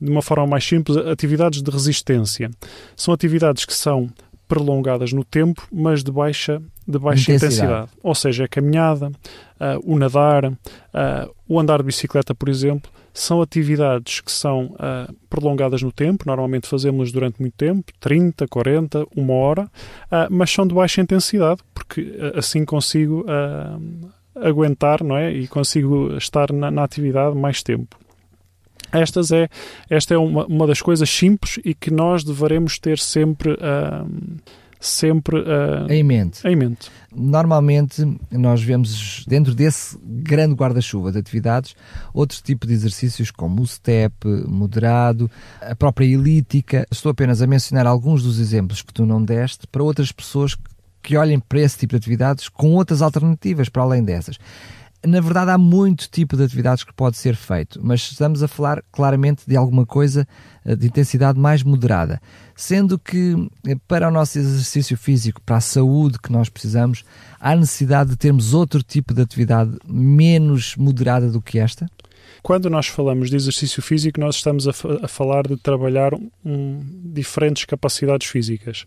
de 0.00 0.10
uma 0.10 0.22
forma 0.22 0.46
mais 0.46 0.64
simples, 0.64 0.96
atividades 0.96 1.62
de 1.62 1.70
resistência. 1.70 2.50
São 2.96 3.12
atividades 3.12 3.64
que 3.64 3.74
são 3.74 4.10
prolongadas 4.48 5.12
no 5.12 5.24
tempo, 5.24 5.66
mas 5.70 6.02
de 6.02 6.10
baixa, 6.10 6.60
de 6.86 6.98
baixa 6.98 7.32
intensidade. 7.32 7.72
intensidade. 7.72 7.90
Ou 8.02 8.14
seja, 8.14 8.44
a 8.44 8.48
caminhada, 8.48 9.08
uh, 9.08 9.80
o 9.84 9.98
nadar, 9.98 10.52
o 11.48 11.60
andar 11.60 11.78
de 11.78 11.84
bicicleta, 11.84 12.34
por 12.34 12.48
exemplo, 12.48 12.90
são 13.12 13.42
atividades 13.42 14.20
que 14.20 14.32
são 14.32 14.74
uh, 14.74 15.14
prolongadas 15.28 15.82
no 15.82 15.92
tempo, 15.92 16.24
normalmente 16.26 16.66
fazemos 16.66 17.12
durante 17.12 17.40
muito 17.40 17.54
tempo, 17.54 17.92
30, 18.00 18.48
40, 18.48 19.06
uma 19.14 19.34
hora, 19.34 19.70
mas 20.30 20.50
são 20.50 20.66
de 20.66 20.74
baixa 20.74 21.00
intensidade, 21.00 21.60
porque 21.74 22.16
assim 22.34 22.64
consigo 22.64 23.24
aguentar 24.34 25.02
não 25.02 25.16
é? 25.16 25.32
e 25.32 25.46
consigo 25.46 26.16
estar 26.16 26.52
na, 26.52 26.70
na 26.70 26.84
atividade 26.84 27.36
mais 27.36 27.62
tempo. 27.62 27.96
Estas 28.92 29.30
é, 29.30 29.48
esta 29.88 30.14
é 30.14 30.18
uma, 30.18 30.46
uma 30.46 30.66
das 30.66 30.80
coisas 30.80 31.08
simples 31.08 31.58
e 31.64 31.74
que 31.74 31.90
nós 31.90 32.24
deveremos 32.24 32.78
ter 32.78 32.98
sempre 32.98 33.56
sempre 34.80 35.38
uh, 35.38 35.90
em, 35.90 36.02
mente. 36.02 36.40
em 36.46 36.56
mente. 36.56 36.90
Normalmente 37.14 38.02
nós 38.30 38.62
vemos 38.62 39.24
dentro 39.28 39.54
desse 39.54 39.98
grande 40.02 40.54
guarda-chuva 40.54 41.12
de 41.12 41.18
atividades 41.18 41.76
outros 42.14 42.40
tipos 42.40 42.66
de 42.66 42.74
exercícios 42.74 43.30
como 43.30 43.60
o 43.60 43.66
step, 43.66 44.26
moderado, 44.48 45.30
a 45.60 45.76
própria 45.76 46.06
elítica. 46.06 46.86
Estou 46.90 47.10
apenas 47.10 47.42
a 47.42 47.46
mencionar 47.46 47.86
alguns 47.86 48.22
dos 48.22 48.38
exemplos 48.38 48.80
que 48.80 48.92
tu 48.92 49.04
não 49.04 49.22
deste 49.22 49.66
para 49.66 49.82
outras 49.82 50.10
pessoas 50.10 50.56
que 51.02 51.16
olhem 51.16 51.38
para 51.38 51.60
esse 51.60 51.76
tipo 51.76 51.92
de 51.92 51.98
atividades 51.98 52.48
com 52.48 52.72
outras 52.72 53.02
alternativas 53.02 53.68
para 53.68 53.82
além 53.82 54.02
dessas. 54.02 54.38
Na 55.06 55.20
verdade, 55.20 55.50
há 55.50 55.56
muito 55.56 56.10
tipo 56.10 56.36
de 56.36 56.44
atividades 56.44 56.84
que 56.84 56.92
pode 56.92 57.16
ser 57.16 57.34
feito, 57.34 57.80
mas 57.82 58.00
estamos 58.02 58.42
a 58.42 58.48
falar 58.48 58.84
claramente 58.92 59.44
de 59.46 59.56
alguma 59.56 59.86
coisa 59.86 60.28
eh, 60.62 60.76
de 60.76 60.88
intensidade 60.88 61.38
mais 61.38 61.62
moderada. 61.62 62.20
Sendo 62.54 62.98
que 62.98 63.34
eh, 63.66 63.76
para 63.88 64.08
o 64.08 64.10
nosso 64.10 64.38
exercício 64.38 64.98
físico, 64.98 65.40
para 65.40 65.56
a 65.56 65.60
saúde 65.60 66.18
que 66.18 66.30
nós 66.30 66.50
precisamos, 66.50 67.02
há 67.40 67.56
necessidade 67.56 68.10
de 68.10 68.16
termos 68.16 68.52
outro 68.52 68.82
tipo 68.82 69.14
de 69.14 69.22
atividade 69.22 69.74
menos 69.86 70.76
moderada 70.76 71.30
do 71.30 71.40
que 71.40 71.58
esta? 71.58 71.86
Quando 72.42 72.68
nós 72.68 72.86
falamos 72.86 73.30
de 73.30 73.36
exercício 73.36 73.82
físico, 73.82 74.20
nós 74.20 74.36
estamos 74.36 74.68
a, 74.68 74.72
a 75.02 75.08
falar 75.08 75.46
de 75.46 75.56
trabalhar 75.56 76.12
um, 76.44 76.80
diferentes 77.06 77.64
capacidades 77.64 78.26
físicas. 78.28 78.86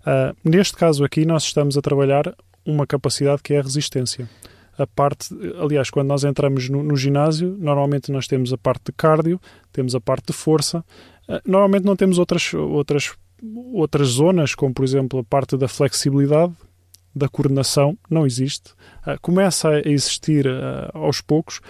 Uh, 0.00 0.36
neste 0.44 0.76
caso 0.76 1.04
aqui, 1.04 1.24
nós 1.24 1.44
estamos 1.44 1.78
a 1.78 1.80
trabalhar 1.80 2.34
uma 2.66 2.86
capacidade 2.86 3.42
que 3.42 3.54
é 3.54 3.60
a 3.60 3.62
resistência 3.62 4.28
a 4.78 4.86
parte, 4.86 5.28
aliás, 5.60 5.90
quando 5.90 6.08
nós 6.08 6.24
entramos 6.24 6.68
no, 6.68 6.82
no, 6.82 6.96
ginásio, 6.96 7.56
normalmente 7.58 8.10
nós 8.10 8.26
temos 8.26 8.52
a 8.52 8.58
parte 8.58 8.86
de 8.86 8.92
cardio, 8.92 9.40
temos 9.72 9.94
a 9.94 10.00
parte 10.00 10.26
de 10.28 10.32
força, 10.32 10.84
uh, 11.28 11.40
normalmente 11.44 11.84
não 11.84 11.96
temos 11.96 12.18
outras, 12.18 12.52
outras, 12.54 13.12
outras 13.72 14.08
zonas, 14.08 14.54
como 14.54 14.74
por 14.74 14.84
exemplo 14.84 15.20
a 15.20 15.24
parte 15.24 15.56
da 15.56 15.68
flexibilidade, 15.68 16.52
da 17.14 17.28
coordenação, 17.28 17.96
não 18.10 18.26
existe. 18.26 18.70
Uh, 19.06 19.18
começa 19.20 19.68
a 19.68 19.80
existir 19.80 20.46
uh, 20.46 20.90
aos 20.92 21.20
poucos, 21.20 21.60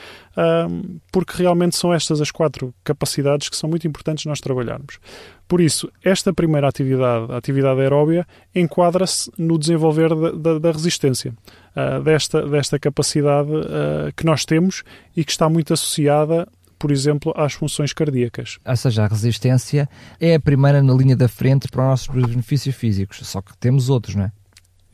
porque 1.13 1.41
realmente 1.41 1.77
são 1.77 1.95
estas 1.95 2.21
as 2.21 2.33
quatro 2.33 2.75
capacidades 2.83 3.49
que 3.49 3.57
são 3.57 3.71
muito 3.71 3.87
importantes 3.87 4.27
nós 4.27 4.41
trabalharmos. 4.41 4.99
Por 5.47 5.61
isso, 5.61 5.91
esta 6.03 6.33
primeira 6.33 6.69
atividade, 6.69 7.33
a 7.33 7.37
atividade 7.37 7.81
aeróbia, 7.81 8.27
enquadra-se 8.55 9.31
no 9.39 9.59
desenvolver 9.59 10.15
da, 10.15 10.31
da, 10.33 10.59
da 10.59 10.73
resistência 10.73 11.35
uh, 11.77 12.03
desta, 12.03 12.47
desta 12.49 12.79
capacidade 12.79 13.51
uh, 13.51 14.13
que 14.17 14.25
nós 14.25 14.45
temos 14.45 14.83
e 15.17 15.25
que 15.25 15.31
está 15.31 15.49
muito 15.49 15.73
associada 15.73 16.49
por 16.77 16.91
exemplo, 16.91 17.33
às 17.35 17.55
funções 17.55 17.95
cardíacas. 17.95 18.59
Ou 18.63 18.77
seja, 18.77 19.05
a 19.05 19.07
resistência 19.07 19.89
é 20.21 20.35
a 20.35 20.41
primeira 20.41 20.83
na 20.83 20.93
linha 20.93 21.17
da 21.17 21.29
frente 21.29 21.67
para 21.69 21.81
os 21.81 21.89
nossos 21.89 22.09
benefícios 22.09 22.75
físicos, 22.75 23.21
só 23.23 23.41
que 23.41 23.57
temos 23.57 23.89
outros, 23.89 24.15
não 24.15 24.25
é? 24.25 24.33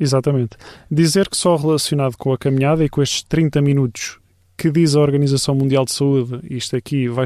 Exatamente. 0.00 0.56
Dizer 0.90 1.28
que 1.28 1.36
só 1.36 1.54
relacionado 1.56 2.16
com 2.16 2.32
a 2.32 2.38
caminhada 2.38 2.82
e 2.82 2.88
com 2.88 3.02
estes 3.02 3.22
30 3.22 3.60
minutos 3.60 4.18
que 4.56 4.70
diz 4.70 4.94
a 4.94 5.00
Organização 5.00 5.54
Mundial 5.54 5.86
de 5.86 5.92
Saúde, 5.92 6.40
isto 6.50 6.76
aqui 6.76 7.08
vai, 7.08 7.24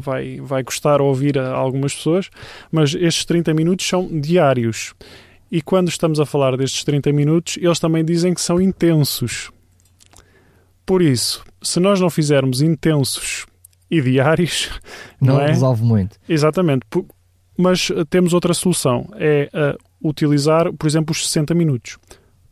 vai, 0.00 0.40
vai 0.40 0.64
custar 0.64 1.00
ouvir 1.00 1.38
a 1.38 1.52
algumas 1.52 1.94
pessoas, 1.94 2.30
mas 2.70 2.94
estes 2.94 3.24
30 3.24 3.54
minutos 3.54 3.86
são 3.86 4.08
diários. 4.20 4.92
E 5.50 5.62
quando 5.62 5.88
estamos 5.88 6.18
a 6.18 6.26
falar 6.26 6.56
destes 6.56 6.82
30 6.82 7.12
minutos, 7.12 7.56
eles 7.58 7.78
também 7.78 8.04
dizem 8.04 8.34
que 8.34 8.40
são 8.40 8.60
intensos. 8.60 9.52
Por 10.84 11.00
isso, 11.00 11.44
se 11.62 11.78
nós 11.78 12.00
não 12.00 12.10
fizermos 12.10 12.60
intensos 12.60 13.46
e 13.88 14.00
diários, 14.00 14.68
não, 15.20 15.34
não 15.34 15.40
é? 15.40 15.48
resolve 15.48 15.84
muito. 15.84 16.16
Exatamente. 16.28 16.84
Mas 17.56 17.90
eh, 17.90 18.04
temos 18.10 18.32
outra 18.32 18.52
solução, 18.52 19.08
é 19.14 19.48
uh, 19.52 19.87
utilizar, 20.02 20.72
por 20.72 20.86
exemplo, 20.86 21.12
os 21.12 21.26
60 21.26 21.54
minutos 21.54 21.98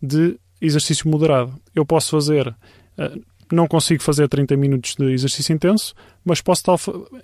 de 0.02 0.38
exercício 0.60 1.08
moderado. 1.08 1.54
Eu 1.74 1.84
posso 1.84 2.10
fazer 2.10 2.48
uh, 2.48 3.20
não 3.52 3.66
consigo 3.66 4.02
fazer 4.02 4.28
30 4.28 4.56
minutos 4.56 4.96
de 4.96 5.12
exercício 5.12 5.54
intenso, 5.54 5.94
mas 6.24 6.40
posso 6.40 6.64
tal, 6.64 6.78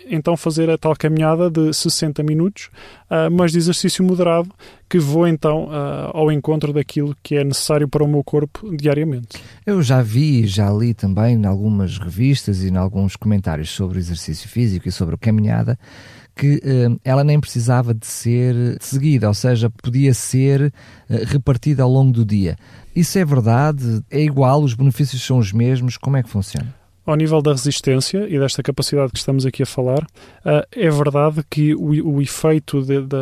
então 0.08 0.36
fazer 0.36 0.70
a 0.70 0.78
tal 0.78 0.94
caminhada 0.94 1.50
de 1.50 1.72
60 1.72 2.22
minutos, 2.22 2.70
uh, 3.10 3.30
mas 3.30 3.52
de 3.52 3.58
exercício 3.58 4.04
moderado, 4.04 4.48
que 4.88 4.98
vou 4.98 5.26
então 5.26 5.64
uh, 5.64 6.10
ao 6.12 6.30
encontro 6.30 6.72
daquilo 6.72 7.16
que 7.22 7.36
é 7.36 7.44
necessário 7.44 7.88
para 7.88 8.04
o 8.04 8.08
meu 8.08 8.22
corpo 8.22 8.74
diariamente. 8.76 9.42
Eu 9.66 9.82
já 9.82 10.02
vi, 10.02 10.46
já 10.46 10.70
li 10.70 10.94
também 10.94 11.34
em 11.34 11.46
algumas 11.46 11.98
revistas 11.98 12.62
e 12.62 12.68
em 12.68 12.76
alguns 12.76 13.16
comentários 13.16 13.70
sobre 13.70 13.98
exercício 13.98 14.48
físico 14.48 14.88
e 14.88 14.92
sobre 14.92 15.16
a 15.16 15.18
caminhada, 15.18 15.78
que 16.34 16.56
uh, 16.56 17.00
ela 17.04 17.22
nem 17.22 17.38
precisava 17.38 17.92
de 17.94 18.06
ser 18.06 18.76
seguida, 18.80 19.28
ou 19.28 19.34
seja, 19.34 19.70
podia 19.70 20.14
ser 20.14 20.72
uh, 21.08 21.24
repartida 21.26 21.82
ao 21.82 21.90
longo 21.90 22.12
do 22.12 22.24
dia. 22.24 22.56
Isso 22.94 23.18
é 23.18 23.24
verdade? 23.24 24.02
É 24.10 24.20
igual? 24.20 24.62
Os 24.62 24.74
benefícios 24.74 25.22
são 25.22 25.38
os 25.38 25.52
mesmos? 25.52 25.96
Como 25.96 26.16
é 26.16 26.22
que 26.22 26.28
funciona? 26.28 26.81
Ao 27.04 27.16
nível 27.16 27.42
da 27.42 27.50
resistência 27.50 28.28
e 28.28 28.38
desta 28.38 28.62
capacidade 28.62 29.10
que 29.10 29.18
estamos 29.18 29.44
aqui 29.44 29.64
a 29.64 29.66
falar, 29.66 30.04
uh, 30.04 30.64
é 30.70 30.88
verdade 30.88 31.42
que 31.50 31.74
o, 31.74 32.16
o 32.16 32.22
efeito 32.22 32.80
de, 32.80 33.00
de, 33.00 33.16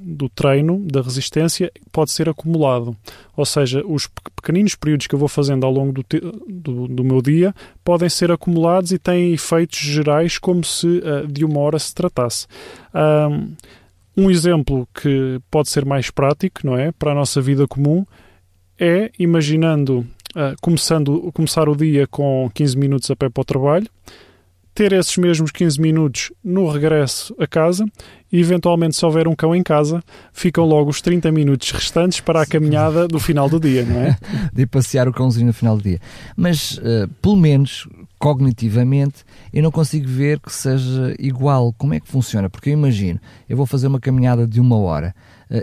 do 0.00 0.28
treino, 0.28 0.78
da 0.86 1.02
resistência, 1.02 1.72
pode 1.90 2.12
ser 2.12 2.28
acumulado. 2.28 2.96
Ou 3.36 3.44
seja, 3.44 3.84
os 3.84 4.08
pequeninos 4.36 4.76
períodos 4.76 5.08
que 5.08 5.14
eu 5.16 5.18
vou 5.18 5.26
fazendo 5.26 5.66
ao 5.66 5.72
longo 5.72 5.92
do, 5.92 6.04
do, 6.48 6.86
do 6.86 7.04
meu 7.04 7.20
dia 7.20 7.52
podem 7.82 8.08
ser 8.08 8.30
acumulados 8.30 8.92
e 8.92 8.98
têm 9.00 9.32
efeitos 9.32 9.80
gerais 9.80 10.38
como 10.38 10.62
se 10.62 10.86
uh, 10.86 11.26
de 11.26 11.44
uma 11.44 11.58
hora 11.58 11.78
se 11.78 11.92
tratasse. 11.92 12.46
um 14.16 14.30
exemplo 14.30 14.88
que 14.94 15.40
pode 15.50 15.70
ser 15.70 15.84
mais 15.84 16.08
prático, 16.08 16.60
não 16.64 16.76
é? 16.76 16.92
Para 16.92 17.10
a 17.10 17.14
nossa 17.16 17.40
vida 17.40 17.66
comum, 17.66 18.06
é 18.78 19.10
imaginando 19.18 20.06
uh, 20.38 20.56
começando, 20.62 21.30
começar 21.34 21.68
o 21.68 21.74
dia 21.74 22.06
com 22.06 22.48
15 22.54 22.78
minutos 22.78 23.10
a 23.10 23.16
pé 23.16 23.28
para 23.28 23.40
o 23.40 23.44
trabalho, 23.44 23.88
ter 24.72 24.92
esses 24.92 25.16
mesmos 25.16 25.50
15 25.50 25.80
minutos 25.80 26.32
no 26.44 26.70
regresso 26.70 27.34
a 27.36 27.48
casa 27.48 27.84
e 28.30 28.38
eventualmente 28.38 28.94
se 28.94 29.04
houver 29.04 29.26
um 29.26 29.34
cão 29.34 29.52
em 29.52 29.62
casa, 29.62 30.00
ficam 30.32 30.64
logo 30.64 30.88
os 30.88 31.00
30 31.00 31.32
minutos 31.32 31.72
restantes 31.72 32.20
para 32.20 32.42
a 32.42 32.46
caminhada 32.46 33.08
do 33.08 33.18
final 33.18 33.48
do 33.48 33.58
dia, 33.58 33.84
não 33.84 34.00
é? 34.00 34.16
de 34.54 34.66
passear 34.66 35.08
o 35.08 35.12
cãozinho 35.12 35.48
no 35.48 35.52
final 35.52 35.76
do 35.76 35.82
dia. 35.82 35.98
Mas, 36.36 36.78
uh, 36.78 37.08
pelo 37.20 37.36
menos, 37.36 37.88
cognitivamente, 38.20 39.24
eu 39.52 39.64
não 39.64 39.72
consigo 39.72 40.06
ver 40.06 40.38
que 40.38 40.52
seja 40.52 41.12
igual. 41.18 41.74
Como 41.76 41.94
é 41.94 41.98
que 41.98 42.06
funciona? 42.06 42.48
Porque 42.48 42.70
eu 42.70 42.74
imagino, 42.74 43.18
eu 43.48 43.56
vou 43.56 43.66
fazer 43.66 43.88
uma 43.88 43.98
caminhada 43.98 44.46
de 44.46 44.60
uma 44.60 44.78
hora, 44.78 45.12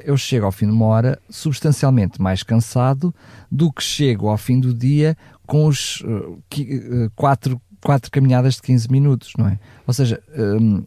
eu 0.04 0.18
chego 0.18 0.46
ao 0.46 0.52
fim 0.52 0.66
de 0.66 0.72
uma 0.72 0.86
hora 0.86 1.20
substancialmente 1.30 2.22
mais 2.22 2.44
cansado 2.44 3.14
do 3.52 3.72
que 3.72 3.84
chego 3.84 4.28
ao 4.28 4.38
fim 4.38 4.60
do 4.60 4.74
dia 4.74 5.16
com 5.46 5.68
os 5.68 6.02
uh, 6.02 6.42
quatro, 7.16 7.62
quatro 7.82 8.10
caminhadas 8.12 8.56
de 8.56 8.62
15 8.64 8.92
minutos, 8.92 9.34
não 9.38 9.48
é? 9.48 9.60
Ou 9.86 9.94
seja, 9.94 10.22
um, 10.36 10.84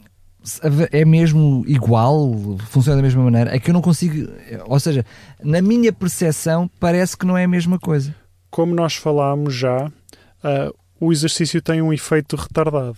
é 0.93 1.05
mesmo 1.05 1.65
igual, 1.67 2.33
funciona 2.71 2.97
da 2.97 3.03
mesma 3.03 3.23
maneira, 3.23 3.55
é 3.55 3.59
que 3.59 3.71
eu 3.71 3.75
não 3.75 3.83
consigo, 3.83 4.31
ou 4.67 4.81
seja, 4.81 5.05
na 5.43 5.61
minha 5.61 5.93
percepção 5.93 6.71
parece 6.81 7.17
que 7.17 7.27
não 7.27 7.37
é 7.37 7.45
a 7.45 7.49
mesma 7.49 7.79
coisa. 7.79 8.15
Como 8.51 8.75
nós 8.75 8.95
falámos 8.95 9.55
já, 9.55 9.87
uh, 9.87 10.75
o 11.01 11.13
exercício 11.13 11.61
tem 11.61 11.83
um 11.83 11.93
efeito 11.93 12.37
retardado. 12.37 12.97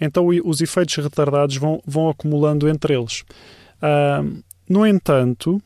Então 0.00 0.26
os 0.44 0.60
efeitos 0.60 0.96
retardados 0.96 1.56
vão, 1.56 1.80
vão 1.86 2.08
acumulando 2.08 2.68
entre 2.68 2.94
eles. 2.94 3.24
Uh, 3.80 4.42
no 4.72 4.86
entanto, 4.86 5.60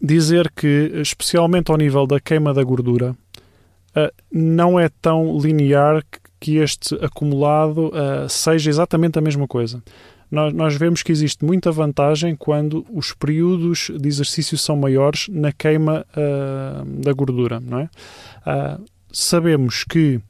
dizer 0.00 0.48
que, 0.54 0.92
especialmente 1.02 1.72
ao 1.72 1.76
nível 1.76 2.06
da 2.06 2.20
queima 2.20 2.54
da 2.54 2.62
gordura, 2.62 3.10
uh, 3.10 4.12
não 4.30 4.78
é 4.78 4.88
tão 4.88 5.36
linear 5.36 6.00
que 6.38 6.58
este 6.58 6.94
acumulado 7.04 7.88
uh, 7.88 8.28
seja 8.28 8.70
exatamente 8.70 9.18
a 9.18 9.22
mesma 9.22 9.48
coisa. 9.48 9.82
Nós, 10.30 10.76
vemos 10.76 11.02
que 11.02 11.10
existe 11.10 11.44
muita 11.44 11.72
vantagem 11.72 12.36
quando 12.36 12.86
os 12.90 13.12
períodos 13.12 13.90
de 13.94 14.08
exercício 14.08 14.56
são 14.56 14.76
maiores 14.76 15.28
na 15.28 15.52
queima 15.52 16.06
uh, 16.16 16.84
da 17.02 17.12
gordura, 17.12 17.60
não 17.60 17.80
é? 17.80 17.90
Sabemos 19.12 19.84
que 19.84 20.22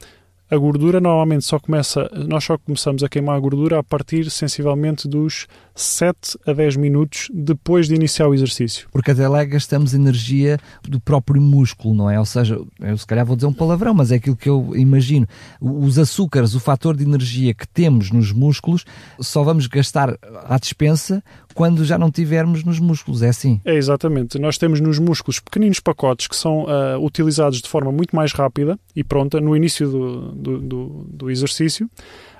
a 0.52 0.56
gordura 0.58 1.00
normalmente 1.00 1.46
só 1.46 1.58
começa, 1.58 2.10
nós 2.28 2.44
só 2.44 2.58
começamos 2.58 3.02
a 3.02 3.08
queimar 3.08 3.36
a 3.36 3.40
gordura 3.40 3.78
a 3.78 3.82
partir 3.82 4.30
sensivelmente 4.30 5.08
dos 5.08 5.46
7 5.74 6.38
a 6.46 6.52
10 6.52 6.76
minutos 6.76 7.30
depois 7.32 7.88
de 7.88 7.94
iniciar 7.94 8.28
o 8.28 8.34
exercício. 8.34 8.86
Porque 8.92 9.12
até 9.12 9.26
lá 9.26 9.42
gastamos 9.44 9.94
energia 9.94 10.58
do 10.82 11.00
próprio 11.00 11.40
músculo, 11.40 11.94
não 11.94 12.10
é? 12.10 12.18
Ou 12.18 12.26
seja, 12.26 12.60
eu 12.80 12.98
se 12.98 13.06
calhar 13.06 13.24
vou 13.24 13.34
dizer 13.34 13.46
um 13.46 13.52
palavrão, 13.54 13.94
mas 13.94 14.12
é 14.12 14.16
aquilo 14.16 14.36
que 14.36 14.50
eu 14.50 14.72
imagino. 14.76 15.26
Os 15.58 15.98
açúcares, 15.98 16.54
o 16.54 16.60
fator 16.60 16.94
de 16.94 17.02
energia 17.02 17.54
que 17.54 17.66
temos 17.66 18.10
nos 18.10 18.30
músculos, 18.30 18.84
só 19.20 19.42
vamos 19.42 19.66
gastar 19.66 20.18
à 20.44 20.58
dispensa 20.58 21.24
quando 21.52 21.84
já 21.84 21.98
não 21.98 22.10
tivermos 22.10 22.64
nos 22.64 22.78
músculos, 22.78 23.22
é 23.22 23.28
assim? 23.28 23.60
É 23.64 23.74
exatamente. 23.74 24.38
Nós 24.38 24.58
temos 24.58 24.80
nos 24.80 24.98
músculos 24.98 25.40
pequeninos 25.40 25.80
pacotes 25.80 26.26
que 26.26 26.36
são 26.36 26.64
uh, 26.64 26.98
utilizados 27.04 27.60
de 27.60 27.68
forma 27.68 27.92
muito 27.92 28.14
mais 28.14 28.32
rápida 28.32 28.78
e 28.94 29.04
pronta 29.04 29.40
no 29.40 29.56
início 29.56 29.88
do, 29.88 30.32
do, 30.32 30.60
do, 30.60 31.06
do 31.08 31.30
exercício. 31.30 31.88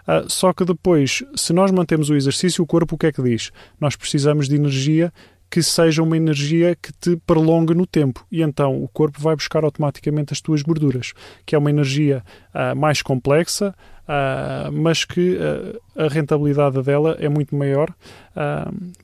Uh, 0.03 0.29
só 0.29 0.53
que 0.53 0.65
depois, 0.65 1.23
se 1.37 1.53
nós 1.53 1.71
mantemos 1.71 2.11
o 2.11 2.15
exercício, 2.15 2.63
o 2.63 2.67
corpo 2.67 2.97
o 2.97 2.99
que 2.99 3.07
é 3.07 3.13
que 3.13 3.23
diz? 3.23 3.51
Nós 3.81 3.95
precisamos 3.95 4.49
de 4.49 4.57
energia 4.57 5.13
que 5.53 5.63
seja 5.63 6.03
uma 6.03 6.17
energia 6.17 6.75
que 6.75 6.91
te 6.95 7.15
prolongue 7.27 7.75
no 7.75 7.87
tempo. 7.87 8.27
E 8.33 8.41
então 8.41 8.83
o 8.83 8.89
corpo 8.89 9.21
vai 9.21 9.37
buscar 9.37 9.65
automaticamente 9.65 10.33
as 10.33 10.41
tuas 10.41 10.63
gorduras, 10.63 11.13
que 11.45 11.55
é 11.55 11.59
uma 11.59 11.69
energia 11.69 12.25
uh, 12.55 12.75
mais 12.75 13.03
complexa, 13.03 13.75
uh, 14.09 14.73
mas 14.73 15.05
que 15.05 15.37
uh, 15.37 15.79
a 15.95 16.09
rentabilidade 16.09 16.83
dela 16.83 17.19
é 17.21 17.29
muito 17.29 17.55
maior. 17.55 17.95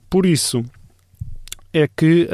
por 0.08 0.24
isso 0.24 0.64
é 1.70 1.86
que 1.86 2.26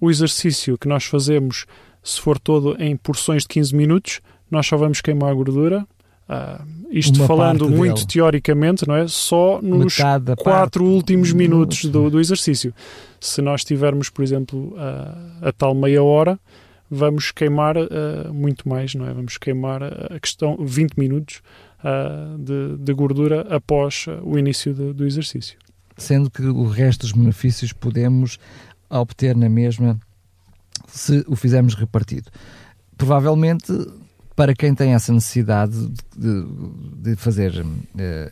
o 0.00 0.10
exercício 0.10 0.78
que 0.78 0.88
nós 0.88 1.04
fazemos, 1.04 1.66
se 2.02 2.18
for 2.18 2.38
todo 2.38 2.74
em 2.82 2.96
porções 2.96 3.42
de 3.42 3.48
15 3.48 3.76
minutos, 3.76 4.20
nós 4.50 4.66
só 4.66 4.78
vamos 4.78 5.02
queimar 5.02 5.30
a 5.30 5.34
gordura 5.34 5.86
Uh, 6.28 6.78
isto 6.90 7.18
Uma 7.18 7.26
falando 7.26 7.68
muito 7.70 7.94
dele. 7.96 8.06
teoricamente, 8.06 8.86
não 8.86 8.94
é? 8.94 9.08
Só 9.08 9.60
nos 9.62 9.96
Metade 9.96 10.36
quatro 10.36 10.84
parte. 10.84 10.94
últimos 10.94 11.32
minutos 11.32 11.86
do, 11.86 12.10
do, 12.10 12.20
exercício. 12.20 12.74
Se 13.18 13.40
nós 13.40 13.64
tivermos, 13.64 14.10
por 14.10 14.22
exemplo, 14.22 14.74
uh, 14.74 15.46
a 15.48 15.52
tal 15.52 15.74
meia 15.74 16.02
hora, 16.02 16.38
vamos 16.90 17.30
queimar 17.32 17.76
uh, 17.76 18.32
muito 18.32 18.68
mais, 18.68 18.94
não 18.94 19.06
é? 19.06 19.12
Vamos 19.12 19.38
queimar 19.38 19.82
a 19.82 20.20
questão 20.20 20.56
20 20.60 20.94
minutos 20.96 21.42
de, 22.40 22.76
de, 22.76 22.92
gordura 22.92 23.46
após 23.54 24.06
o 24.24 24.36
início 24.36 24.74
de, 24.74 24.92
do 24.92 25.06
exercício. 25.06 25.56
Sendo 25.96 26.28
que 26.28 26.42
o 26.42 26.66
resto 26.66 27.02
dos 27.02 27.12
benefícios 27.12 27.72
podemos 27.72 28.36
obter 28.90 29.36
na 29.36 29.48
mesma 29.48 29.96
se 30.88 31.24
o 31.28 31.36
fizermos 31.36 31.74
repartido. 31.74 32.30
Provavelmente 32.96 33.72
para 34.38 34.54
quem 34.54 34.72
tem 34.72 34.94
essa 34.94 35.12
necessidade 35.12 35.76
de, 36.16 36.46
de 36.96 37.16
fazer 37.16 37.60
uh, 37.60 37.66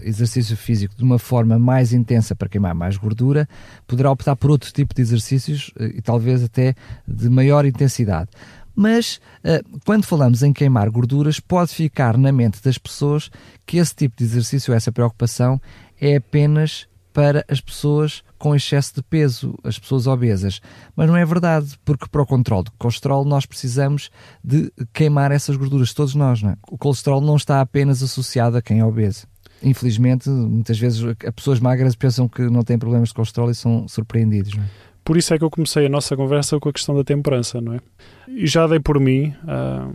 exercício 0.03 0.57
físico 0.57 0.95
de 0.97 1.03
uma 1.03 1.19
forma 1.19 1.59
mais 1.59 1.93
intensa 1.93 2.33
para 2.33 2.49
queimar 2.49 2.77
mais 2.77 2.97
gordura, 2.97 3.49
poderá 3.89 4.13
optar 4.13 4.37
por 4.37 4.53
outro 4.53 4.73
tipo 4.73 4.95
de 4.95 5.03
exercícios 5.03 5.73
uh, 5.77 5.83
e 5.83 6.01
talvez 6.01 6.45
até 6.45 6.77
de 7.09 7.29
maior 7.29 7.67
intensidade. 7.67 8.31
Mas 8.73 9.21
uh, 9.43 9.81
quando 9.85 10.05
falamos 10.05 10.45
em 10.45 10.53
queimar 10.53 10.89
gorduras, 10.91 11.41
pode 11.41 11.75
ficar 11.75 12.17
na 12.17 12.31
mente 12.31 12.63
das 12.63 12.79
pessoas 12.79 13.29
que 13.67 13.79
esse 13.79 13.97
tipo 13.97 14.15
de 14.17 14.23
exercício, 14.23 14.73
essa 14.73 14.93
preocupação, 14.93 15.61
é 16.01 16.15
apenas 16.15 16.87
para 17.13 17.45
as 17.49 17.61
pessoas 17.61 18.23
com 18.39 18.55
excesso 18.55 18.95
de 18.95 19.03
peso, 19.03 19.55
as 19.65 19.79
pessoas 19.79 20.07
obesas. 20.07 20.61
Mas 20.95 21.09
não 21.09 21.17
é 21.17 21.25
verdade, 21.25 21.79
porque 21.85 22.07
para 22.09 22.23
o 22.23 22.27
controle 22.27 22.65
do 22.65 22.73
colesterol 22.73 23.25
nós 23.25 23.47
precisamos 23.47 24.11
de 24.43 24.71
queimar 24.93 25.33
essas 25.33 25.57
gorduras, 25.57 25.93
todos 25.93 26.15
nós. 26.15 26.43
Não 26.43 26.51
é? 26.51 26.57
O 26.71 26.79
colesterol 26.79 27.21
não 27.21 27.37
está 27.37 27.61
apenas 27.61 28.03
associado 28.03 28.57
a 28.57 28.63
quem 28.63 28.81
é 28.81 28.85
obeso. 28.85 29.27
Infelizmente, 29.63 30.29
muitas 30.29 30.79
vezes 30.79 31.03
as 31.03 31.35
pessoas 31.35 31.61
magras 31.61 31.97
pensam 31.97 32.29
que 32.29 32.43
não 32.43 32.63
têm 32.63 32.79
problemas 32.79 33.09
de 33.09 33.15
colesterol 33.15 33.51
e 33.51 33.55
são 33.55 33.89
surpreendidos. 33.89 34.55
Não 34.55 34.63
é? 34.63 34.67
Por 35.03 35.17
isso 35.17 35.33
é 35.33 35.39
que 35.39 35.45
eu 35.45 35.51
comecei 35.51 35.87
a 35.87 35.89
nossa 35.89 36.17
conversa 36.17 36.59
com 36.59 36.69
a 36.69 36.73
questão 36.73 36.95
da 36.95 37.05
temperança, 37.05 37.61
não 37.61 37.75
é? 37.75 37.79
E 38.27 38.47
já 38.47 38.67
dei 38.67 38.81
por 38.81 38.99
mim, 38.99 39.33
uh, 39.45 39.95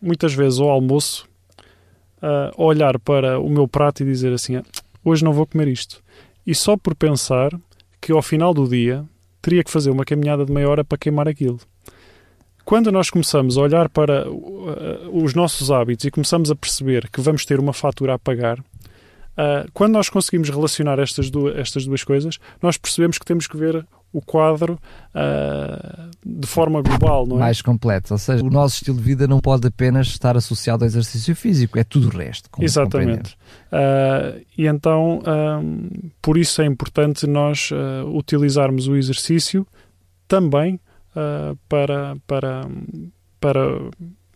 muitas 0.00 0.32
vezes 0.32 0.60
ao 0.60 0.70
almoço, 0.70 1.28
uh, 2.22 2.62
olhar 2.62 2.98
para 3.00 3.40
o 3.40 3.50
meu 3.50 3.66
prato 3.66 4.02
e 4.02 4.06
dizer 4.06 4.32
assim: 4.32 4.56
ah, 4.56 4.62
hoje 5.04 5.24
não 5.24 5.32
vou 5.32 5.46
comer 5.46 5.66
isto 5.66 6.00
e 6.46 6.54
só 6.54 6.76
por 6.76 6.94
pensar 6.94 7.50
que 8.00 8.12
ao 8.12 8.22
final 8.22 8.54
do 8.54 8.68
dia 8.68 9.04
teria 9.42 9.64
que 9.64 9.70
fazer 9.70 9.90
uma 9.90 10.04
caminhada 10.04 10.44
de 10.44 10.52
meia 10.52 10.68
hora 10.68 10.84
para 10.84 10.98
queimar 10.98 11.28
aquilo. 11.28 11.58
Quando 12.64 12.92
nós 12.92 13.10
começamos 13.10 13.56
a 13.58 13.62
olhar 13.62 13.88
para 13.88 14.30
uh, 14.30 15.24
os 15.24 15.34
nossos 15.34 15.70
hábitos 15.70 16.04
e 16.04 16.10
começamos 16.10 16.50
a 16.50 16.56
perceber 16.56 17.08
que 17.10 17.20
vamos 17.20 17.44
ter 17.44 17.58
uma 17.58 17.72
fatura 17.72 18.14
a 18.14 18.18
pagar, 18.18 18.60
uh, 18.60 19.70
quando 19.72 19.94
nós 19.94 20.08
conseguimos 20.08 20.50
relacionar 20.50 20.98
estas 20.98 21.30
duas, 21.30 21.56
estas 21.56 21.84
duas 21.84 22.04
coisas, 22.04 22.38
nós 22.62 22.76
percebemos 22.76 23.18
que 23.18 23.24
temos 23.24 23.46
que 23.46 23.56
ver 23.56 23.86
o 24.12 24.20
quadro 24.20 24.78
uh, 25.14 26.10
de 26.24 26.46
forma 26.46 26.82
global, 26.82 27.26
não 27.26 27.36
é? 27.36 27.40
Mais 27.40 27.62
completo. 27.62 28.12
Ou 28.12 28.18
seja, 28.18 28.44
o 28.44 28.50
nosso 28.50 28.76
estilo 28.76 28.96
de 28.96 29.02
vida 29.02 29.26
não 29.26 29.40
pode 29.40 29.68
apenas 29.68 30.08
estar 30.08 30.36
associado 30.36 30.84
ao 30.84 30.86
exercício 30.86 31.34
físico, 31.36 31.78
é 31.78 31.84
tudo 31.84 32.08
o 32.08 32.10
resto. 32.10 32.48
Exatamente. 32.60 33.36
Uh, 33.72 34.44
e 34.56 34.66
então, 34.66 35.18
uh, 35.18 36.10
por 36.20 36.36
isso 36.36 36.60
é 36.60 36.66
importante 36.66 37.26
nós 37.26 37.70
utilizarmos 38.12 38.88
o 38.88 38.96
exercício 38.96 39.66
também 40.26 40.80
para, 41.68 42.16
para, 42.26 42.66
para 43.40 43.90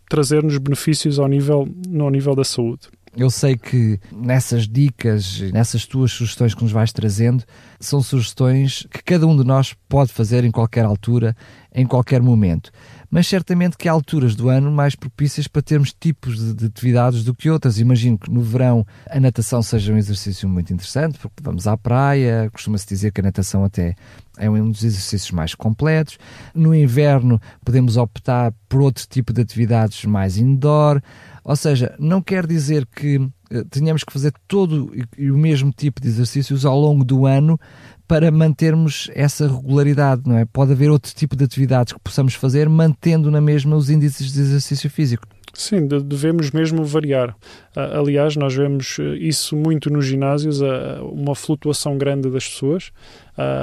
trazer-nos 0.09 0.57
benefícios 0.57 1.19
ao 1.19 1.27
nível, 1.27 1.67
no 1.87 2.09
nível 2.09 2.35
da 2.35 2.43
saúde. 2.43 2.89
Eu 3.17 3.29
sei 3.29 3.55
que 3.55 3.97
nessas 4.11 4.67
dicas, 4.67 5.39
nessas 5.53 5.85
tuas 5.85 6.11
sugestões 6.11 6.53
que 6.53 6.61
nos 6.61 6.73
vais 6.73 6.91
trazendo, 6.91 7.45
são 7.79 8.01
sugestões 8.01 8.85
que 8.91 9.01
cada 9.01 9.25
um 9.25 9.37
de 9.37 9.43
nós 9.45 9.73
pode 9.87 10.11
fazer 10.11 10.43
em 10.43 10.51
qualquer 10.51 10.83
altura, 10.83 11.35
em 11.73 11.85
qualquer 11.85 12.21
momento. 12.21 12.71
Mas 13.09 13.27
certamente 13.27 13.77
que 13.77 13.87
há 13.87 13.91
alturas 13.91 14.35
do 14.35 14.49
ano 14.49 14.71
mais 14.71 14.95
propícias 14.95 15.47
para 15.47 15.61
termos 15.61 15.93
tipos 15.93 16.37
de, 16.37 16.53
de 16.53 16.65
atividades 16.65 17.23
do 17.23 17.33
que 17.33 17.49
outras. 17.49 17.79
Imagino 17.79 18.17
que 18.17 18.31
no 18.31 18.41
verão 18.41 18.85
a 19.09 19.19
natação 19.19 19.61
seja 19.61 19.93
um 19.93 19.97
exercício 19.97 20.47
muito 20.47 20.73
interessante, 20.73 21.17
porque 21.19 21.41
vamos 21.41 21.67
à 21.67 21.77
praia, 21.77 22.49
costuma-se 22.51 22.87
dizer 22.87 23.11
que 23.11 23.21
a 23.21 23.23
natação 23.23 23.63
até 23.63 23.95
é 24.37 24.49
um 24.49 24.69
dos 24.69 24.83
exercícios 24.83 25.31
mais 25.31 25.55
completos. 25.55 26.17
No 26.53 26.73
inverno 26.73 27.39
podemos 27.63 27.97
optar 27.97 28.53
por 28.67 28.81
outro 28.81 29.05
tipo 29.07 29.31
de 29.31 29.41
atividades 29.41 30.05
mais 30.05 30.37
indoor. 30.37 31.01
Ou 31.43 31.55
seja, 31.55 31.95
não 31.99 32.21
quer 32.21 32.47
dizer 32.47 32.87
que 32.87 33.17
uh, 33.17 33.31
tenhamos 33.69 34.03
que 34.03 34.11
fazer 34.11 34.33
todo 34.47 34.91
o 35.17 35.37
mesmo 35.37 35.71
tipo 35.71 36.01
de 36.01 36.07
exercícios 36.07 36.65
ao 36.65 36.79
longo 36.79 37.05
do 37.05 37.25
ano 37.25 37.59
para 38.07 38.31
mantermos 38.31 39.09
essa 39.13 39.47
regularidade, 39.47 40.23
não 40.25 40.37
é? 40.37 40.45
Pode 40.45 40.71
haver 40.71 40.89
outro 40.89 41.13
tipo 41.13 41.35
de 41.35 41.43
atividades 41.43 41.93
que 41.93 41.99
possamos 41.99 42.33
fazer 42.33 42.69
mantendo 42.69 43.31
na 43.31 43.41
mesma 43.41 43.75
os 43.75 43.89
índices 43.89 44.31
de 44.31 44.39
exercício 44.39 44.89
físico. 44.89 45.27
Sim, 45.55 45.87
devemos 45.87 46.51
mesmo 46.51 46.83
variar. 46.83 47.35
Aliás, 47.75 48.35
nós 48.35 48.53
vemos 48.53 48.97
isso 49.19 49.55
muito 49.55 49.89
nos 49.89 50.05
ginásios, 50.05 50.61
uma 51.01 51.35
flutuação 51.35 51.97
grande 51.97 52.29
das 52.29 52.47
pessoas 52.47 52.91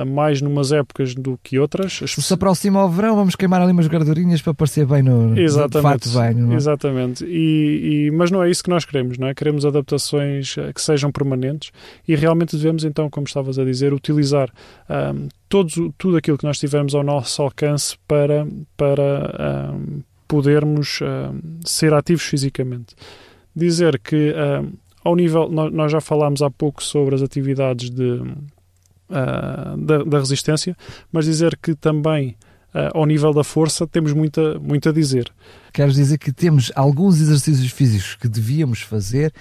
mais 0.07 0.43
numas 0.43 0.71
épocas 0.71 1.15
do 1.15 1.39
que 1.43 1.59
outras. 1.59 2.01
As... 2.03 2.13
Se 2.13 2.35
aproxima 2.35 2.81
ao 2.81 2.91
verão, 2.91 3.17
vamos 3.17 3.35
queimar 3.35 3.61
ali 3.63 3.73
umas 3.73 3.87
gordurinhas 3.87 4.43
para 4.43 4.53
parecer 4.53 4.85
bem 4.87 5.03
no, 5.03 5.39
Exatamente. 5.39 6.09
banho. 6.11 6.47
Não 6.47 6.53
é? 6.53 6.57
Exatamente. 6.57 7.25
E, 7.25 8.07
e, 8.07 8.11
mas 8.11 8.31
não 8.31 8.43
é 8.43 8.51
isso 8.51 8.63
que 8.63 8.71
nós 8.71 8.85
queremos, 8.85 9.17
não 9.17 9.29
é? 9.29 9.35
Queremos 9.35 9.65
adaptações 9.65 10.57
ah, 10.59 10.73
que 10.73 10.81
sejam 10.81 11.11
permanentes 11.11 11.71
e 12.07 12.15
realmente 12.15 12.57
devemos 12.57 12.85
então, 12.85 13.09
como 13.09 13.27
estavas 13.27 13.59
a 13.59 13.65
dizer, 13.65 13.93
utilizar 13.93 14.51
um, 14.89 15.29
todos, 15.49 15.75
tudo 15.97 16.17
aquilo 16.17 16.37
que 16.37 16.45
nós 16.45 16.59
tivermos 16.59 16.95
ao 16.95 17.03
nosso 17.03 17.41
alcance 17.43 17.97
para, 18.07 18.47
para 18.77 19.73
um, 19.75 20.03
podermos 20.33 21.01
um, 21.03 21.61
ser 21.63 21.93
ativos 21.93 22.23
fisicamente. 22.23 22.95
Dizer 23.55 23.99
que 23.99 24.35
ao 25.05 25.15
nível, 25.15 25.47
nós 25.51 25.93
já 25.93 26.01
falámos 26.01 26.41
há 26.41 26.51
pouco 26.51 26.83
sobre 26.83 27.15
as 27.15 27.21
atividades 27.21 27.91
de 27.91 28.13
uh, 29.13 29.77
da, 29.77 30.05
da, 30.05 30.19
resistência, 30.19 30.75
mas 31.13 31.27
dizer 31.27 31.59
que 31.61 31.75
também 31.75 32.37
uh, 32.75 32.97
ao 32.97 33.05
nível 33.05 33.35
da 33.35 33.45
força 33.45 33.87
temos 33.87 34.15
muita, 34.15 34.59
muito 34.59 34.89
a 34.89 34.93
dizer. 34.93 35.31
Queres 35.71 35.95
dizer 35.95 36.17
que 36.17 36.33
temos 36.33 36.73
alguns 36.75 37.21
exercícios 37.21 37.71
físicos 37.71 38.17
que 38.17 38.29
devíamos 38.29 38.81
fazer 38.81 39.35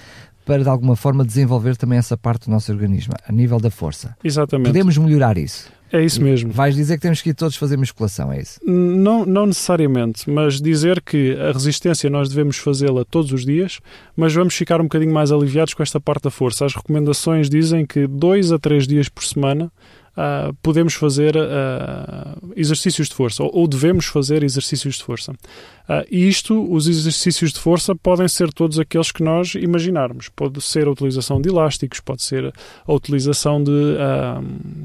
para 0.46 0.64
de 0.64 0.70
alguma 0.70 0.98
forma 0.98 1.24
desenvolver 1.24 1.78
também 1.78 2.00
essa 2.00 2.18
parte 2.18 2.46
do 2.46 2.52
nosso 2.52 2.72
organismo, 2.72 3.14
a 3.26 3.32
nível 3.32 3.60
da 3.60 3.70
força. 3.70 4.18
Exatamente. 4.22 4.68
Podemos 4.68 4.98
melhorar 4.98 5.38
isso. 5.38 5.72
É 5.92 6.02
isso 6.02 6.22
mesmo. 6.22 6.52
Vais 6.52 6.74
dizer 6.74 6.96
que 6.96 7.02
temos 7.02 7.22
que 7.22 7.32
ir 7.32 7.34
todos 7.34 7.58
fazer 7.58 7.78
musculação, 7.78 8.32
é 8.32 8.40
isso? 8.40 8.60
Não, 8.66 9.26
não 9.26 9.46
necessariamente, 9.46 10.30
mas 10.30 10.62
dizer 10.62 11.02
que 11.02 11.36
a 11.38 11.52
resistência 11.52 12.10
nós 12.10 12.30
devemos 12.30 12.58
fazê-la 12.58 13.04
todos 13.04 13.34
os 13.34 13.46
dias, 13.46 13.80
mas 14.16 14.34
vamos 14.34 14.56
ficar 14.56 14.80
um 14.80 14.86
bocadinho 14.86 15.14
mais 15.14 15.32
aliviados 15.32 15.74
com 15.74 15.84
esta 15.84 16.00
parte 16.00 16.24
da 16.24 16.32
força. 16.32 16.66
As 16.66 16.74
recomendações 16.74 17.50
dizem 17.50 17.86
que 17.86 18.08
dois 18.08 18.52
a 18.52 18.60
três 18.60 18.88
dias 18.88 19.10
por 19.10 19.24
semana 19.24 19.72
uh, 20.18 20.54
podemos 20.62 20.94
fazer 20.94 21.36
uh, 21.36 22.54
exercícios 22.56 23.10
de 23.10 23.16
força, 23.16 23.44
ou, 23.44 23.52
ou, 23.54 23.68
devemos 23.68 24.06
fazer 24.06 24.44
exercícios 24.44 24.96
de 24.96 25.04
força. 25.04 25.32
Uh, 25.32 26.06
e 26.10 26.28
isto, 26.28 26.72
os 26.72 26.88
exercícios 26.88 27.52
de 27.52 27.60
força, 27.60 27.96
podem 27.96 28.28
ser 28.28 28.52
todos 28.54 28.80
aqueles 28.80 29.12
que 29.12 29.24
nós 29.24 29.56
imaginarmos. 29.56 30.30
Pode 30.30 30.62
ser 30.62 30.88
a 30.88 30.92
utilização 30.92 31.42
de 31.42 31.50
elásticos, 31.50 32.00
pode 32.00 32.24
ser 32.24 32.54
a 32.86 32.94
utilização 32.94 33.64
de 33.64 33.72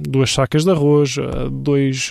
duas 0.08 0.32
sacas 0.32 0.64
de 0.64 0.70
arroz, 0.70 1.16
dois 1.50 2.10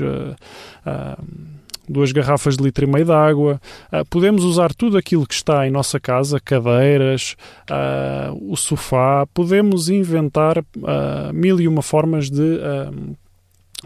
duas 1.88 2.12
garrafas 2.12 2.58
de 2.58 2.64
litro 2.64 2.86
e 2.86 2.88
meio 2.88 3.06
de 3.06 3.12
água. 3.12 3.62
Uh, 3.92 4.06
podemos 4.10 4.44
usar 4.44 4.74
tudo 4.74 4.98
aquilo 4.98 5.26
que 5.26 5.34
está 5.34 5.68
em 5.68 5.72
nossa 5.72 6.00
casa, 6.00 6.40
cadeiras, 6.40 7.36
uh, 7.70 8.52
o 8.52 8.56
sofá. 8.56 9.26
Podemos 9.34 9.90
inventar 9.90 10.60
uh, 10.60 11.34
mil 11.34 11.60
e 11.60 11.68
uma 11.68 11.82
formas 11.82 12.30
de, 12.30 12.60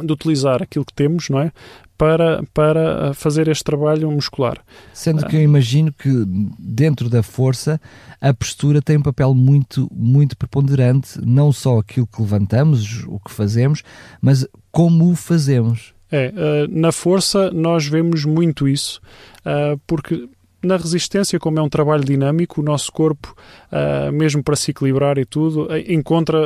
de 0.02 0.14
utilizar 0.14 0.62
aquilo 0.64 0.86
que 0.86 0.94
temos, 0.94 1.30
não 1.30 1.40
é? 1.40 1.52
Para, 1.98 2.42
para 2.54 3.14
fazer 3.14 3.50
este 3.50 3.64
trabalho 3.64 4.10
muscular. 4.10 4.58
Sendo 4.94 5.26
que 5.26 5.36
eu 5.36 5.42
imagino 5.42 5.92
que 5.92 6.10
dentro 6.58 7.10
da 7.10 7.22
força 7.22 7.80
a 8.22 8.34
postura 8.34 8.82
tem 8.82 8.98
um 8.98 9.02
papel 9.02 9.34
muito, 9.34 9.90
muito 9.94 10.38
preponderante, 10.38 11.20
não 11.22 11.52
só 11.52 11.80
aquilo 11.80 12.08
que 12.08 12.22
levantamos, 12.22 13.04
o 13.06 13.20
que 13.20 13.32
fazemos, 13.32 13.84
mas 14.22 14.48
como 14.72 15.12
o 15.12 15.16
fazemos. 15.16 15.94
É, 16.12 16.30
uh, 16.30 16.80
na 16.80 16.92
força 16.92 17.52
nós 17.52 17.86
vemos 17.86 18.26
muito 18.26 18.68
isso, 18.68 19.00
uh, 19.40 19.80
porque 19.86 20.28
na 20.62 20.76
resistência, 20.76 21.40
como 21.40 21.60
é 21.60 21.62
um 21.62 21.70
trabalho 21.70 22.04
dinâmico, 22.04 22.60
o 22.60 22.64
nosso 22.64 22.92
corpo, 22.92 23.34
uh, 23.72 24.12
mesmo 24.12 24.44
para 24.44 24.56
se 24.56 24.72
equilibrar 24.72 25.18
e 25.18 25.26
tudo, 25.26 25.68
encontra 25.88 26.38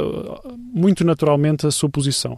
muito 0.55 1.03
naturalmente 1.03 1.65
a 1.65 1.71
sua 1.71 1.89
posição. 1.89 2.37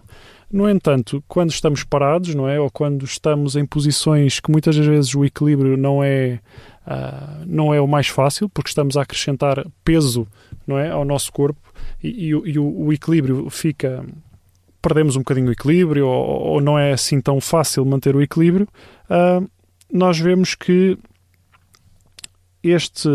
No 0.49 0.69
entanto, 0.69 1.23
quando 1.27 1.49
estamos 1.49 1.83
parados, 1.83 2.33
não 2.33 2.47
é, 2.47 2.59
ou 2.59 2.69
quando 2.69 3.03
estamos 3.03 3.55
em 3.55 3.65
posições 3.65 4.39
que 4.39 4.51
muitas 4.51 4.77
vezes 4.77 5.13
o 5.15 5.25
equilíbrio 5.25 5.75
não 5.75 6.03
é 6.03 6.39
uh, 6.88 7.43
não 7.45 7.73
é 7.73 7.81
o 7.81 7.88
mais 7.88 8.07
fácil, 8.07 8.47
porque 8.47 8.69
estamos 8.69 8.95
a 8.95 9.01
acrescentar 9.01 9.65
peso, 9.83 10.27
não 10.65 10.77
é, 10.77 10.89
ao 10.89 11.03
nosso 11.03 11.31
corpo 11.33 11.59
e, 12.01 12.07
e, 12.07 12.29
e 12.29 12.59
o, 12.59 12.65
o, 12.65 12.93
equilíbrio 12.93 13.49
fica 13.49 14.05
perdemos 14.85 15.15
um 15.15 15.19
bocadinho 15.19 15.49
o 15.49 15.51
equilíbrio 15.51 16.05
ou, 16.07 16.41
ou 16.41 16.61
não 16.61 16.77
é 16.77 16.93
assim 16.93 17.19
tão 17.19 17.41
fácil 17.41 17.83
manter 17.83 18.15
o 18.15 18.21
equilíbrio, 18.21 18.67
uh, 19.09 19.49
nós 19.91 20.19
vemos 20.19 20.53
que 20.53 20.95
este, 22.69 23.10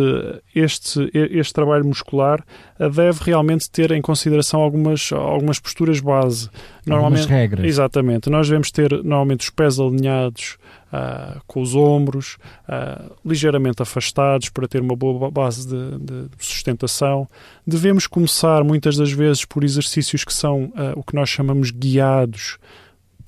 este, 0.54 1.10
este 1.12 1.52
trabalho 1.52 1.84
muscular 1.84 2.44
deve 2.78 3.20
realmente 3.22 3.70
ter 3.70 3.90
em 3.90 4.00
consideração 4.00 4.60
algumas, 4.60 5.12
algumas 5.12 5.58
posturas 5.58 6.00
base. 6.00 6.48
Normalmente, 6.86 7.22
algumas 7.22 7.40
regras. 7.40 7.66
Exatamente. 7.66 8.30
Nós 8.30 8.48
devemos 8.48 8.70
ter 8.70 8.90
normalmente 9.02 9.40
os 9.40 9.50
pés 9.50 9.78
alinhados 9.78 10.56
uh, 10.92 11.40
com 11.46 11.60
os 11.60 11.74
ombros, 11.74 12.36
uh, 12.68 13.12
ligeiramente 13.24 13.82
afastados 13.82 14.48
para 14.48 14.66
ter 14.68 14.80
uma 14.80 14.96
boa 14.96 15.30
base 15.30 15.68
de, 15.68 15.98
de, 15.98 16.28
sustentação. 16.38 17.28
Devemos 17.66 18.06
começar 18.06 18.64
muitas 18.64 18.96
das 18.96 19.12
vezes 19.12 19.44
por 19.44 19.64
exercícios 19.64 20.24
que 20.24 20.32
são 20.32 20.64
uh, 20.64 20.96
o 20.96 21.02
que 21.02 21.14
nós 21.14 21.28
chamamos 21.28 21.70
guiados, 21.70 22.58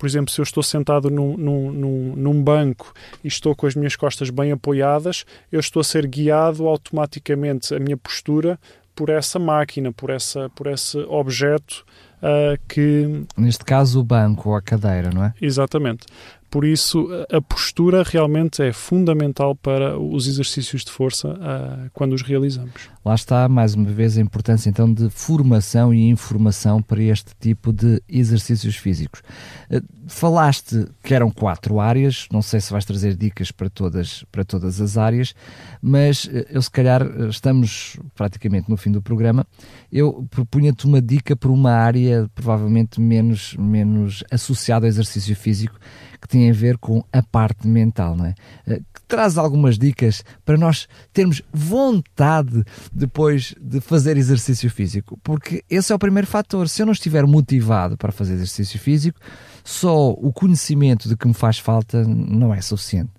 por 0.03 0.07
exemplo, 0.07 0.33
se 0.33 0.41
eu 0.41 0.43
estou 0.43 0.61
sentado 0.61 1.09
num, 1.09 1.37
num, 1.37 2.13
num, 2.13 2.43
banco 2.43 2.93
e 3.23 3.27
estou 3.29 3.55
com 3.55 3.65
as 3.65 3.73
minhas 3.73 3.95
costas 3.95 4.29
bem 4.29 4.51
apoiadas, 4.51 5.23
eu 5.49 5.61
estou 5.61 5.79
a 5.79 5.83
ser 5.85 6.05
guiado 6.07 6.67
automaticamente 6.67 7.73
a 7.73 7.79
minha 7.79 7.95
postura 7.95 8.59
por 8.93 9.07
essa 9.07 9.39
máquina, 9.39 9.93
por, 9.93 10.09
essa, 10.09 10.49
por 10.49 10.67
esse 10.67 10.97
objeto 11.07 11.85
uh, 12.17 12.59
que. 12.67 13.23
Neste 13.37 13.63
caso, 13.63 14.01
o 14.01 14.03
banco 14.03 14.49
ou 14.49 14.57
a 14.57 14.61
cadeira, 14.61 15.09
não 15.09 15.23
é? 15.23 15.33
Exatamente. 15.41 16.05
Por 16.53 16.65
isso, 16.65 17.09
a 17.31 17.41
postura 17.41 18.03
realmente 18.03 18.61
é 18.61 18.71
fundamental 18.71 19.55
para 19.55 19.97
os 19.97 20.27
exercícios 20.27 20.85
de 20.85 20.91
força 20.91 21.29
uh, 21.29 21.89
quando 21.91 22.13
os 22.13 22.21
realizamos. 22.21 22.91
Lá 23.03 23.15
está, 23.15 23.49
mais 23.49 23.73
uma 23.73 23.89
vez, 23.89 24.19
a 24.19 24.21
importância 24.21 24.69
então 24.69 24.93
de 24.93 25.09
formação 25.09 25.91
e 25.91 26.07
informação 26.07 26.79
para 26.79 27.01
este 27.01 27.31
tipo 27.39 27.73
de 27.73 27.99
exercícios 28.07 28.75
físicos. 28.75 29.21
Uh, 29.67 29.83
falaste 30.05 30.85
que 31.03 31.15
eram 31.15 31.31
quatro 31.31 31.79
áreas, 31.79 32.27
não 32.31 32.43
sei 32.43 32.61
se 32.61 32.71
vais 32.71 32.85
trazer 32.85 33.15
dicas 33.15 33.49
para 33.49 33.67
todas, 33.67 34.23
para 34.31 34.45
todas 34.45 34.79
as 34.79 34.95
áreas, 34.95 35.33
mas 35.81 36.25
uh, 36.25 36.45
eu 36.51 36.61
se 36.61 36.69
calhar 36.69 37.01
estamos 37.31 37.97
praticamente 38.13 38.69
no 38.69 38.77
fim 38.77 38.91
do 38.91 39.01
programa. 39.01 39.43
Eu 39.91 40.27
propunha-te 40.29 40.85
uma 40.85 41.01
dica 41.01 41.35
para 41.35 41.49
uma 41.49 41.71
área 41.71 42.29
provavelmente 42.35 43.01
menos, 43.01 43.55
menos 43.57 44.23
associada 44.29 44.85
ao 44.85 44.89
exercício 44.89 45.35
físico 45.35 45.79
que 46.23 46.27
tem 46.29 46.49
a 46.49 46.53
ver 46.53 46.77
com 46.77 47.03
a 47.11 47.21
parte 47.21 47.67
mental, 47.67 48.15
não 48.15 48.27
é? 48.27 48.35
Eh, 48.65 48.79
que 48.93 49.01
traz 49.05 49.37
algumas 49.37 49.77
dicas 49.77 50.23
para 50.45 50.57
nós 50.57 50.87
termos 51.11 51.41
vontade 51.51 52.63
depois 52.93 53.53
de 53.59 53.81
fazer 53.81 54.15
exercício 54.15 54.69
físico, 54.69 55.19
porque 55.21 55.65
esse 55.69 55.91
é 55.91 55.95
o 55.95 55.99
primeiro 55.99 56.25
fator. 56.25 56.69
Se 56.69 56.81
eu 56.81 56.85
não 56.85 56.93
estiver 56.93 57.27
motivado 57.27 57.97
para 57.97 58.13
fazer 58.13 58.35
exercício 58.35 58.79
físico, 58.79 59.19
só 59.65 60.11
o 60.11 60.31
conhecimento 60.31 61.09
de 61.09 61.17
que 61.17 61.27
me 61.27 61.33
faz 61.33 61.59
falta 61.59 62.05
não 62.05 62.53
é 62.53 62.61
suficiente. 62.61 63.11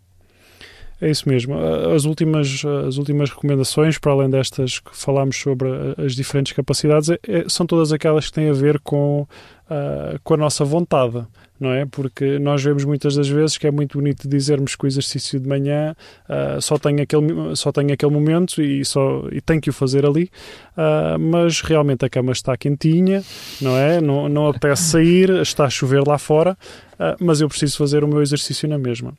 É 0.98 1.10
isso 1.10 1.28
mesmo. 1.28 1.54
As 1.94 2.06
últimas, 2.06 2.62
as 2.88 2.96
últimas 2.96 3.28
recomendações, 3.28 3.98
para 3.98 4.12
além 4.12 4.30
destas 4.30 4.78
que 4.78 4.96
falámos 4.96 5.36
sobre 5.36 5.68
as 5.98 6.14
diferentes 6.14 6.54
capacidades, 6.54 7.10
é 7.10 7.44
são 7.48 7.66
todas 7.66 7.92
aquelas 7.92 8.28
que 8.28 8.32
têm 8.32 8.48
a 8.48 8.54
ver 8.54 8.78
com, 8.78 9.26
uh, 9.68 10.18
com 10.22 10.32
a 10.32 10.36
nossa 10.38 10.64
vontade 10.64 11.26
não 11.58 11.72
é? 11.72 11.86
Porque 11.86 12.38
nós 12.38 12.62
vemos 12.62 12.84
muitas 12.84 13.14
das 13.14 13.28
vezes 13.28 13.56
que 13.56 13.66
é 13.66 13.70
muito 13.70 13.98
bonito 13.98 14.28
dizermos 14.28 14.74
que 14.74 14.84
o 14.84 14.86
exercício 14.86 15.38
de 15.38 15.48
manhã 15.48 15.94
uh, 16.28 16.60
só, 16.60 16.78
tem 16.78 17.00
aquele, 17.00 17.54
só 17.54 17.70
tem 17.70 17.92
aquele 17.92 18.12
momento 18.12 18.60
e, 18.60 18.84
só, 18.84 19.24
e 19.30 19.40
tem 19.40 19.60
que 19.60 19.70
o 19.70 19.72
fazer 19.72 20.04
ali, 20.04 20.30
uh, 20.76 21.18
mas 21.18 21.60
realmente 21.60 22.04
a 22.04 22.08
cama 22.08 22.32
está 22.32 22.56
quentinha, 22.56 23.22
não 23.60 23.76
é? 23.76 24.00
Não, 24.00 24.28
não 24.28 24.48
apetece 24.48 24.82
sair, 24.82 25.30
está 25.40 25.64
a 25.64 25.70
chover 25.70 26.06
lá 26.06 26.18
fora, 26.18 26.56
uh, 26.94 27.24
mas 27.24 27.40
eu 27.40 27.48
preciso 27.48 27.78
fazer 27.78 28.02
o 28.02 28.08
meu 28.08 28.20
exercício 28.20 28.68
na 28.68 28.78
mesma. 28.78 29.14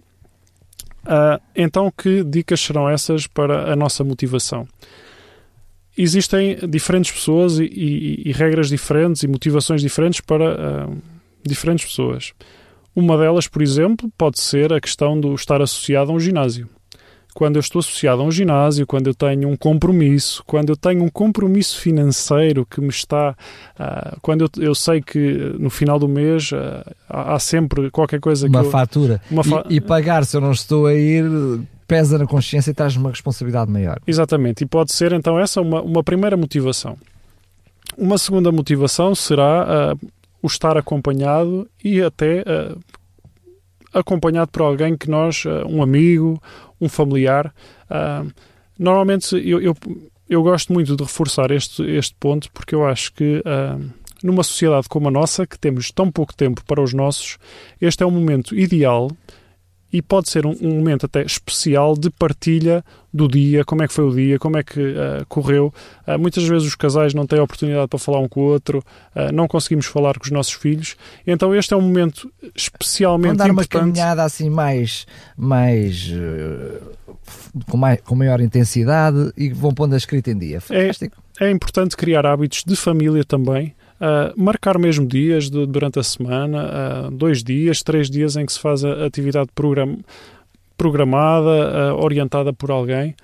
então, 1.55 1.91
que 1.95 2.23
dicas 2.23 2.59
serão 2.59 2.89
essas 2.89 3.27
para 3.27 3.71
a 3.71 3.75
nossa 3.75 4.03
motivação? 4.03 4.67
Existem 5.97 6.57
diferentes 6.67 7.11
pessoas 7.11 7.57
e, 7.57 7.63
e, 7.63 8.23
e 8.25 8.31
regras 8.33 8.67
diferentes 8.67 9.23
e 9.23 9.27
motivações 9.27 9.81
diferentes 9.81 10.19
para 10.19 10.89
diferentes 11.47 11.85
pessoas. 11.85 12.33
Uma 12.95 13.17
delas, 13.17 13.47
por 13.47 13.61
exemplo, 13.61 14.09
pode 14.17 14.39
ser 14.39 14.71
a 14.71 14.79
questão 14.79 15.19
do 15.19 15.35
estar 15.35 15.61
associado 15.61 16.11
a 16.11 16.15
um 16.15 16.19
ginásio. 16.19 16.69
Quando 17.33 17.57
eu 17.57 17.59
estou 17.59 17.81
associado 17.81 18.21
a 18.21 18.25
um 18.25 18.31
ginásio, 18.31 18.87
quando 18.87 19.07
eu 19.07 19.13
tenho 19.13 19.49
um 19.49 19.57
compromisso, 19.57 20.41
quando 20.47 20.69
eu 20.69 20.77
tenho 20.77 21.03
um 21.03 21.09
compromisso 21.09 21.81
financeiro 21.81 22.65
que 22.65 22.79
me 22.79 22.87
está. 22.87 23.35
Uh, 23.77 24.17
quando 24.21 24.45
eu, 24.45 24.63
eu, 24.63 24.73
sei 24.73 25.01
que 25.01 25.53
no 25.59 25.69
final 25.69 25.99
do 25.99 26.07
mês 26.07 26.53
uh, 26.53 26.55
há, 27.09 27.33
há, 27.33 27.39
sempre 27.39 27.91
qualquer 27.91 28.21
coisa 28.21 28.47
uma 28.47 28.63
que. 28.63 28.69
Fatura. 28.69 29.21
Eu, 29.29 29.33
uma 29.33 29.43
fatura. 29.43 29.73
E, 29.73 29.75
e, 29.75 29.81
pagar 29.81 30.25
se 30.25 30.37
eu 30.37 30.39
não 30.39 30.53
estou 30.53 30.85
a 30.85 30.93
ir 30.93 31.25
pesa 31.85 32.17
na 32.17 32.25
consciência 32.25 32.71
e 32.71 32.73
traz 32.73 32.95
uma 32.95 33.09
responsabilidade 33.09 33.69
maior. 33.69 33.99
Exatamente, 34.07 34.63
e 34.63 34.65
pode 34.65 34.93
ser 34.93 35.11
então 35.11 35.37
essa 35.37 35.59
uma, 35.59 35.81
uma 35.81 36.01
primeira 36.01 36.37
motivação. 36.37 36.97
Uma 37.97 38.17
segunda 38.17 38.49
motivação 38.49 39.13
será 39.13 39.93
uh, 39.93 40.07
o 40.45 40.47
estar 40.47 40.77
acompanhado 40.77 41.67
e 41.83 41.99
até 42.03 42.41
uh, 42.41 42.79
acompanhado 43.91 44.51
por 44.51 44.61
alguém 44.61 44.95
que 44.95 45.09
nós, 45.09 45.43
uh, 45.43 45.65
um 45.67 45.81
amigo, 45.81 46.39
um 46.79 46.87
familiar. 46.87 47.51
normalmente 48.77 49.35
eu, 49.35 49.59
eu, 49.59 49.75
eu, 50.29 50.43
gosto 50.43 50.71
muito 50.71 50.95
de 50.95 51.03
reforçar 51.03 51.49
este, 51.49 51.81
este 51.83 52.15
ponto 52.19 52.51
porque 52.51 52.75
eu 52.75 52.85
acho 52.85 53.13
que 53.13 53.41
numa 54.21 54.43
sociedade 54.43 54.89
como 54.89 55.07
a 55.07 55.11
nossa, 55.11 55.47
que 55.47 55.57
temos 55.57 55.89
tão 55.91 56.11
pouco 56.11 56.35
tempo 56.35 56.63
para 56.65 56.81
os 56.81 56.93
nossos, 56.93 57.37
este 57.79 58.03
é 58.03 58.05
um 58.05 58.11
momento 58.11 58.53
ideal 58.53 59.09
e 59.91 60.01
pode 60.01 60.29
ser 60.29 60.45
um, 60.45 60.55
um, 60.61 60.75
momento 60.75 61.05
até 61.05 61.21
especial 61.21 61.95
de 61.95 62.09
partilha 62.09 62.83
do 63.13 63.27
dia, 63.27 63.63
como 63.63 63.81
é 63.81 63.87
que 63.87 63.93
foi 63.93 64.03
o 64.03 64.13
dia, 64.13 64.37
como 64.37 64.57
é 64.57 64.63
que 64.63 64.79
uh, 64.79 65.25
correu. 65.29 65.73
Uh, 66.05 66.19
muitas 66.19 66.43
vezes 66.43 66.67
os 66.67 66.75
casais 66.75 67.13
não 67.13 67.25
têm 67.25 67.39
oportunidade 67.39 67.87
para 67.87 67.99
falar 67.99 68.19
um 68.19 68.27
com 68.27 68.41
o 68.41 68.43
outro, 68.43 68.79
uh, 69.15 69.31
não 69.31 69.47
conseguimos 69.47 69.85
falar 69.85 70.17
com 70.17 70.25
os 70.25 70.31
nossos 70.31 70.53
filhos, 70.53 70.97
então 71.25 71.55
este 71.55 71.73
é 71.73 71.77
um 71.77 71.81
momento 71.81 72.29
especialmente 72.53 73.37
Vão 73.37 73.37
dar 73.37 73.49
importante. 73.49 73.75
uma 73.75 73.81
caminhada 73.81 74.23
assim 74.23 74.49
mais, 74.49 75.07
mais, 75.37 76.11
com, 77.69 77.77
mais 77.77 78.01
com 78.01 78.15
maior 78.15 78.41
intensidade 78.41 79.31
e 79.37 79.49
vão 79.49 79.73
pondo 79.73 79.93
a 79.93 79.97
escrita 79.97 80.31
em 80.31 80.37
dia. 80.37 80.59
É, 80.69 81.45
é 81.45 81.51
importante 81.51 81.95
criar 81.95 82.25
hábitos 82.25 82.63
de 82.65 82.75
família 82.75 83.23
também, 83.23 83.73
Uh, 83.95 84.33
marcar 84.35 84.77
mesmo 84.77 85.07
dias 85.07 85.49
de, 85.49 85.65
durante 85.65 85.99
a 85.99 86.03
semana, 86.03 87.07
uh, 87.07 87.11
dois 87.11 87.41
dias, 87.41 87.81
três 87.81 88.09
dias 88.09 88.35
em 88.35 88.45
que 88.45 88.51
se 88.51 88.59
faz 88.59 88.83
a 88.83 89.05
atividade 89.05 89.47
program, 89.55 89.97
programada, 90.77 91.93
uh, 91.93 92.03
orientada 92.03 92.51
por 92.51 92.71
alguém. 92.71 93.15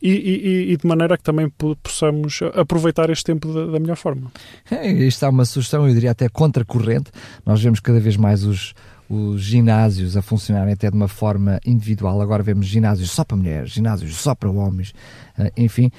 E, 0.00 0.10
e, 0.10 0.72
e, 0.72 0.76
de 0.76 0.86
maneira 0.86 1.16
que 1.16 1.24
também 1.24 1.50
possamos 1.82 2.40
aproveitar 2.54 3.08
este 3.08 3.24
tempo 3.24 3.50
da, 3.52 3.64
da 3.72 3.80
melhor 3.80 3.96
forma. 3.96 4.30
É, 4.70 4.92
isto 4.92 5.24
é 5.24 5.28
uma 5.28 5.46
sugestão, 5.46 5.88
eu 5.88 5.94
diria 5.94 6.10
até 6.10 6.28
contracorrente. 6.28 7.10
Nós 7.44 7.62
vemos 7.62 7.80
cada 7.80 7.98
vez 7.98 8.14
mais 8.14 8.44
os, 8.44 8.74
os 9.08 9.40
ginásios 9.40 10.14
a 10.14 10.20
funcionarem 10.20 10.74
até 10.74 10.90
de 10.90 10.96
uma 10.96 11.08
forma 11.08 11.58
individual. 11.64 12.20
Agora 12.20 12.42
vemos 12.42 12.66
ginásios 12.66 13.10
só 13.10 13.24
para 13.24 13.36
mulheres, 13.38 13.70
ginásios 13.70 14.14
só 14.16 14.34
para 14.34 14.50
homens, 14.50 14.92
enfim 15.56 15.90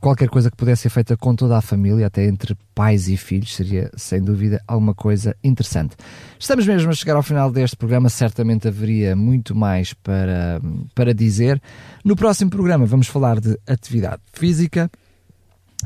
qualquer 0.00 0.28
coisa 0.28 0.50
que 0.50 0.56
pudesse 0.56 0.82
ser 0.82 0.90
feita 0.90 1.16
com 1.16 1.34
toda 1.34 1.56
a 1.56 1.60
família, 1.60 2.06
até 2.06 2.24
entre 2.24 2.56
pais 2.74 3.08
e 3.08 3.16
filhos, 3.16 3.54
seria 3.54 3.90
sem 3.96 4.20
dúvida 4.20 4.62
alguma 4.66 4.94
coisa 4.94 5.36
interessante. 5.42 5.96
Estamos 6.38 6.66
mesmo 6.66 6.90
a 6.90 6.94
chegar 6.94 7.16
ao 7.16 7.22
final 7.22 7.50
deste 7.50 7.76
programa, 7.76 8.08
certamente 8.08 8.66
haveria 8.66 9.14
muito 9.14 9.54
mais 9.54 9.92
para, 9.94 10.60
para 10.94 11.14
dizer. 11.14 11.60
No 12.04 12.16
próximo 12.16 12.50
programa 12.50 12.86
vamos 12.86 13.06
falar 13.06 13.40
de 13.40 13.58
atividade 13.66 14.22
física. 14.32 14.90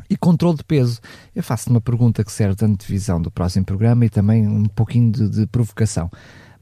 E 0.09 0.17
controle 0.17 0.57
de 0.57 0.63
peso. 0.63 0.99
Eu 1.35 1.43
faço 1.43 1.69
uma 1.69 1.79
pergunta 1.79 2.23
que 2.23 2.31
serve 2.31 2.55
de 2.55 2.65
antevisão 2.65 3.21
do 3.21 3.29
próximo 3.29 3.63
programa 3.63 4.03
e 4.03 4.09
também 4.09 4.47
um 4.47 4.65
pouquinho 4.65 5.11
de, 5.11 5.29
de 5.29 5.45
provocação. 5.45 6.09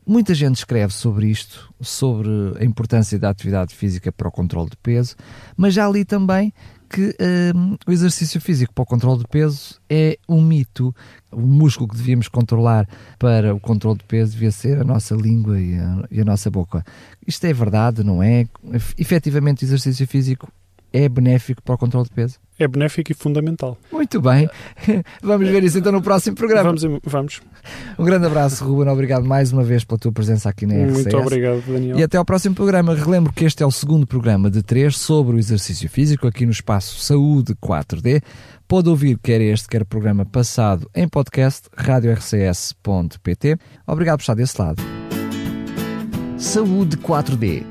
Muita 0.06 0.34
gente 0.34 0.58
escreve 0.58 0.92
sobre 0.92 1.28
isto, 1.28 1.74
sobre 1.80 2.28
a 2.60 2.66
importância 2.66 3.18
da 3.18 3.30
atividade 3.30 3.74
física 3.74 4.12
para 4.12 4.28
o 4.28 4.32
controle 4.32 4.72
de 4.72 4.76
peso, 4.76 5.16
mas 5.56 5.74
já 5.74 5.88
li 5.88 6.04
também 6.04 6.52
que 6.92 7.16
um, 7.56 7.78
o 7.88 7.92
exercício 7.92 8.42
físico 8.42 8.74
para 8.74 8.82
o 8.82 8.86
controle 8.86 9.20
de 9.20 9.28
peso 9.28 9.80
é 9.90 10.18
um 10.28 10.42
mito. 10.42 10.94
O 11.32 11.40
músculo 11.40 11.90
que 11.90 11.96
devíamos 11.96 12.28
controlar 12.28 12.88
para 13.18 13.56
o 13.56 13.60
controle 13.60 13.98
de 13.98 14.04
peso 14.04 14.34
devia 14.34 14.52
ser 14.52 14.78
a 14.80 14.84
nossa 14.84 15.16
língua 15.16 15.60
e 15.60 15.78
a, 15.78 16.04
e 16.12 16.22
a 16.22 16.26
nossa 16.26 16.52
boca. 16.52 16.84
Isto 17.26 17.46
é 17.46 17.54
verdade, 17.54 18.04
não 18.04 18.22
é? 18.22 18.46
Efetivamente, 18.98 19.64
o 19.64 19.66
exercício 19.66 20.06
físico 20.06 20.52
é 20.92 21.08
benéfico 21.08 21.62
para 21.62 21.76
o 21.76 21.78
controle 21.78 22.08
de 22.08 22.14
peso? 22.14 22.38
É 22.62 22.68
benéfico 22.68 23.12
e 23.12 23.16
fundamental. 23.16 23.76
Muito 23.92 24.22
bem. 24.22 24.48
Vamos 25.24 25.50
ver 25.50 25.64
isso 25.64 25.80
então 25.80 25.92
no 25.92 26.00
próximo 26.00 26.36
programa. 26.36 26.76
Vamos. 26.76 27.00
vamos. 27.04 27.42
Um 27.98 28.06
grande 28.06 28.28
abraço, 28.28 28.64
Ruben. 28.64 28.94
Obrigado 28.94 29.26
mais 29.26 29.52
uma 29.52 29.64
vez 29.64 29.84
pela 29.84 29.98
tua 29.98 30.12
presença 30.12 30.48
aqui 30.48 30.68
na 30.68 30.76
RCS. 30.76 30.94
Muito 30.94 31.18
obrigado, 31.18 31.64
Daniel. 31.66 31.98
E 31.98 32.04
até 32.04 32.18
ao 32.18 32.26
próximo 32.26 32.54
programa. 32.54 32.94
Relembro 32.94 33.34
que 33.34 33.46
este 33.46 33.64
é 33.64 33.66
o 33.66 33.72
segundo 33.72 34.06
programa 34.06 34.52
de 34.52 34.62
três 34.62 34.96
sobre 34.96 35.36
o 35.36 35.40
exercício 35.40 35.90
físico 35.90 36.28
aqui 36.28 36.46
no 36.46 36.52
espaço 36.52 37.00
Saúde 37.00 37.56
4D. 37.56 38.22
Pode 38.68 38.88
ouvir 38.90 39.18
quer 39.18 39.42
este, 39.42 39.68
quer 39.68 39.82
o 39.82 39.86
programa 39.86 40.24
passado 40.24 40.88
em 40.94 41.08
podcast 41.08 41.68
radiorcs.pt. 41.76 43.58
Obrigado 43.88 44.18
por 44.18 44.22
estar 44.22 44.36
desse 44.36 44.62
lado. 44.62 44.82
Saúde 46.38 46.96
4D. 46.98 47.71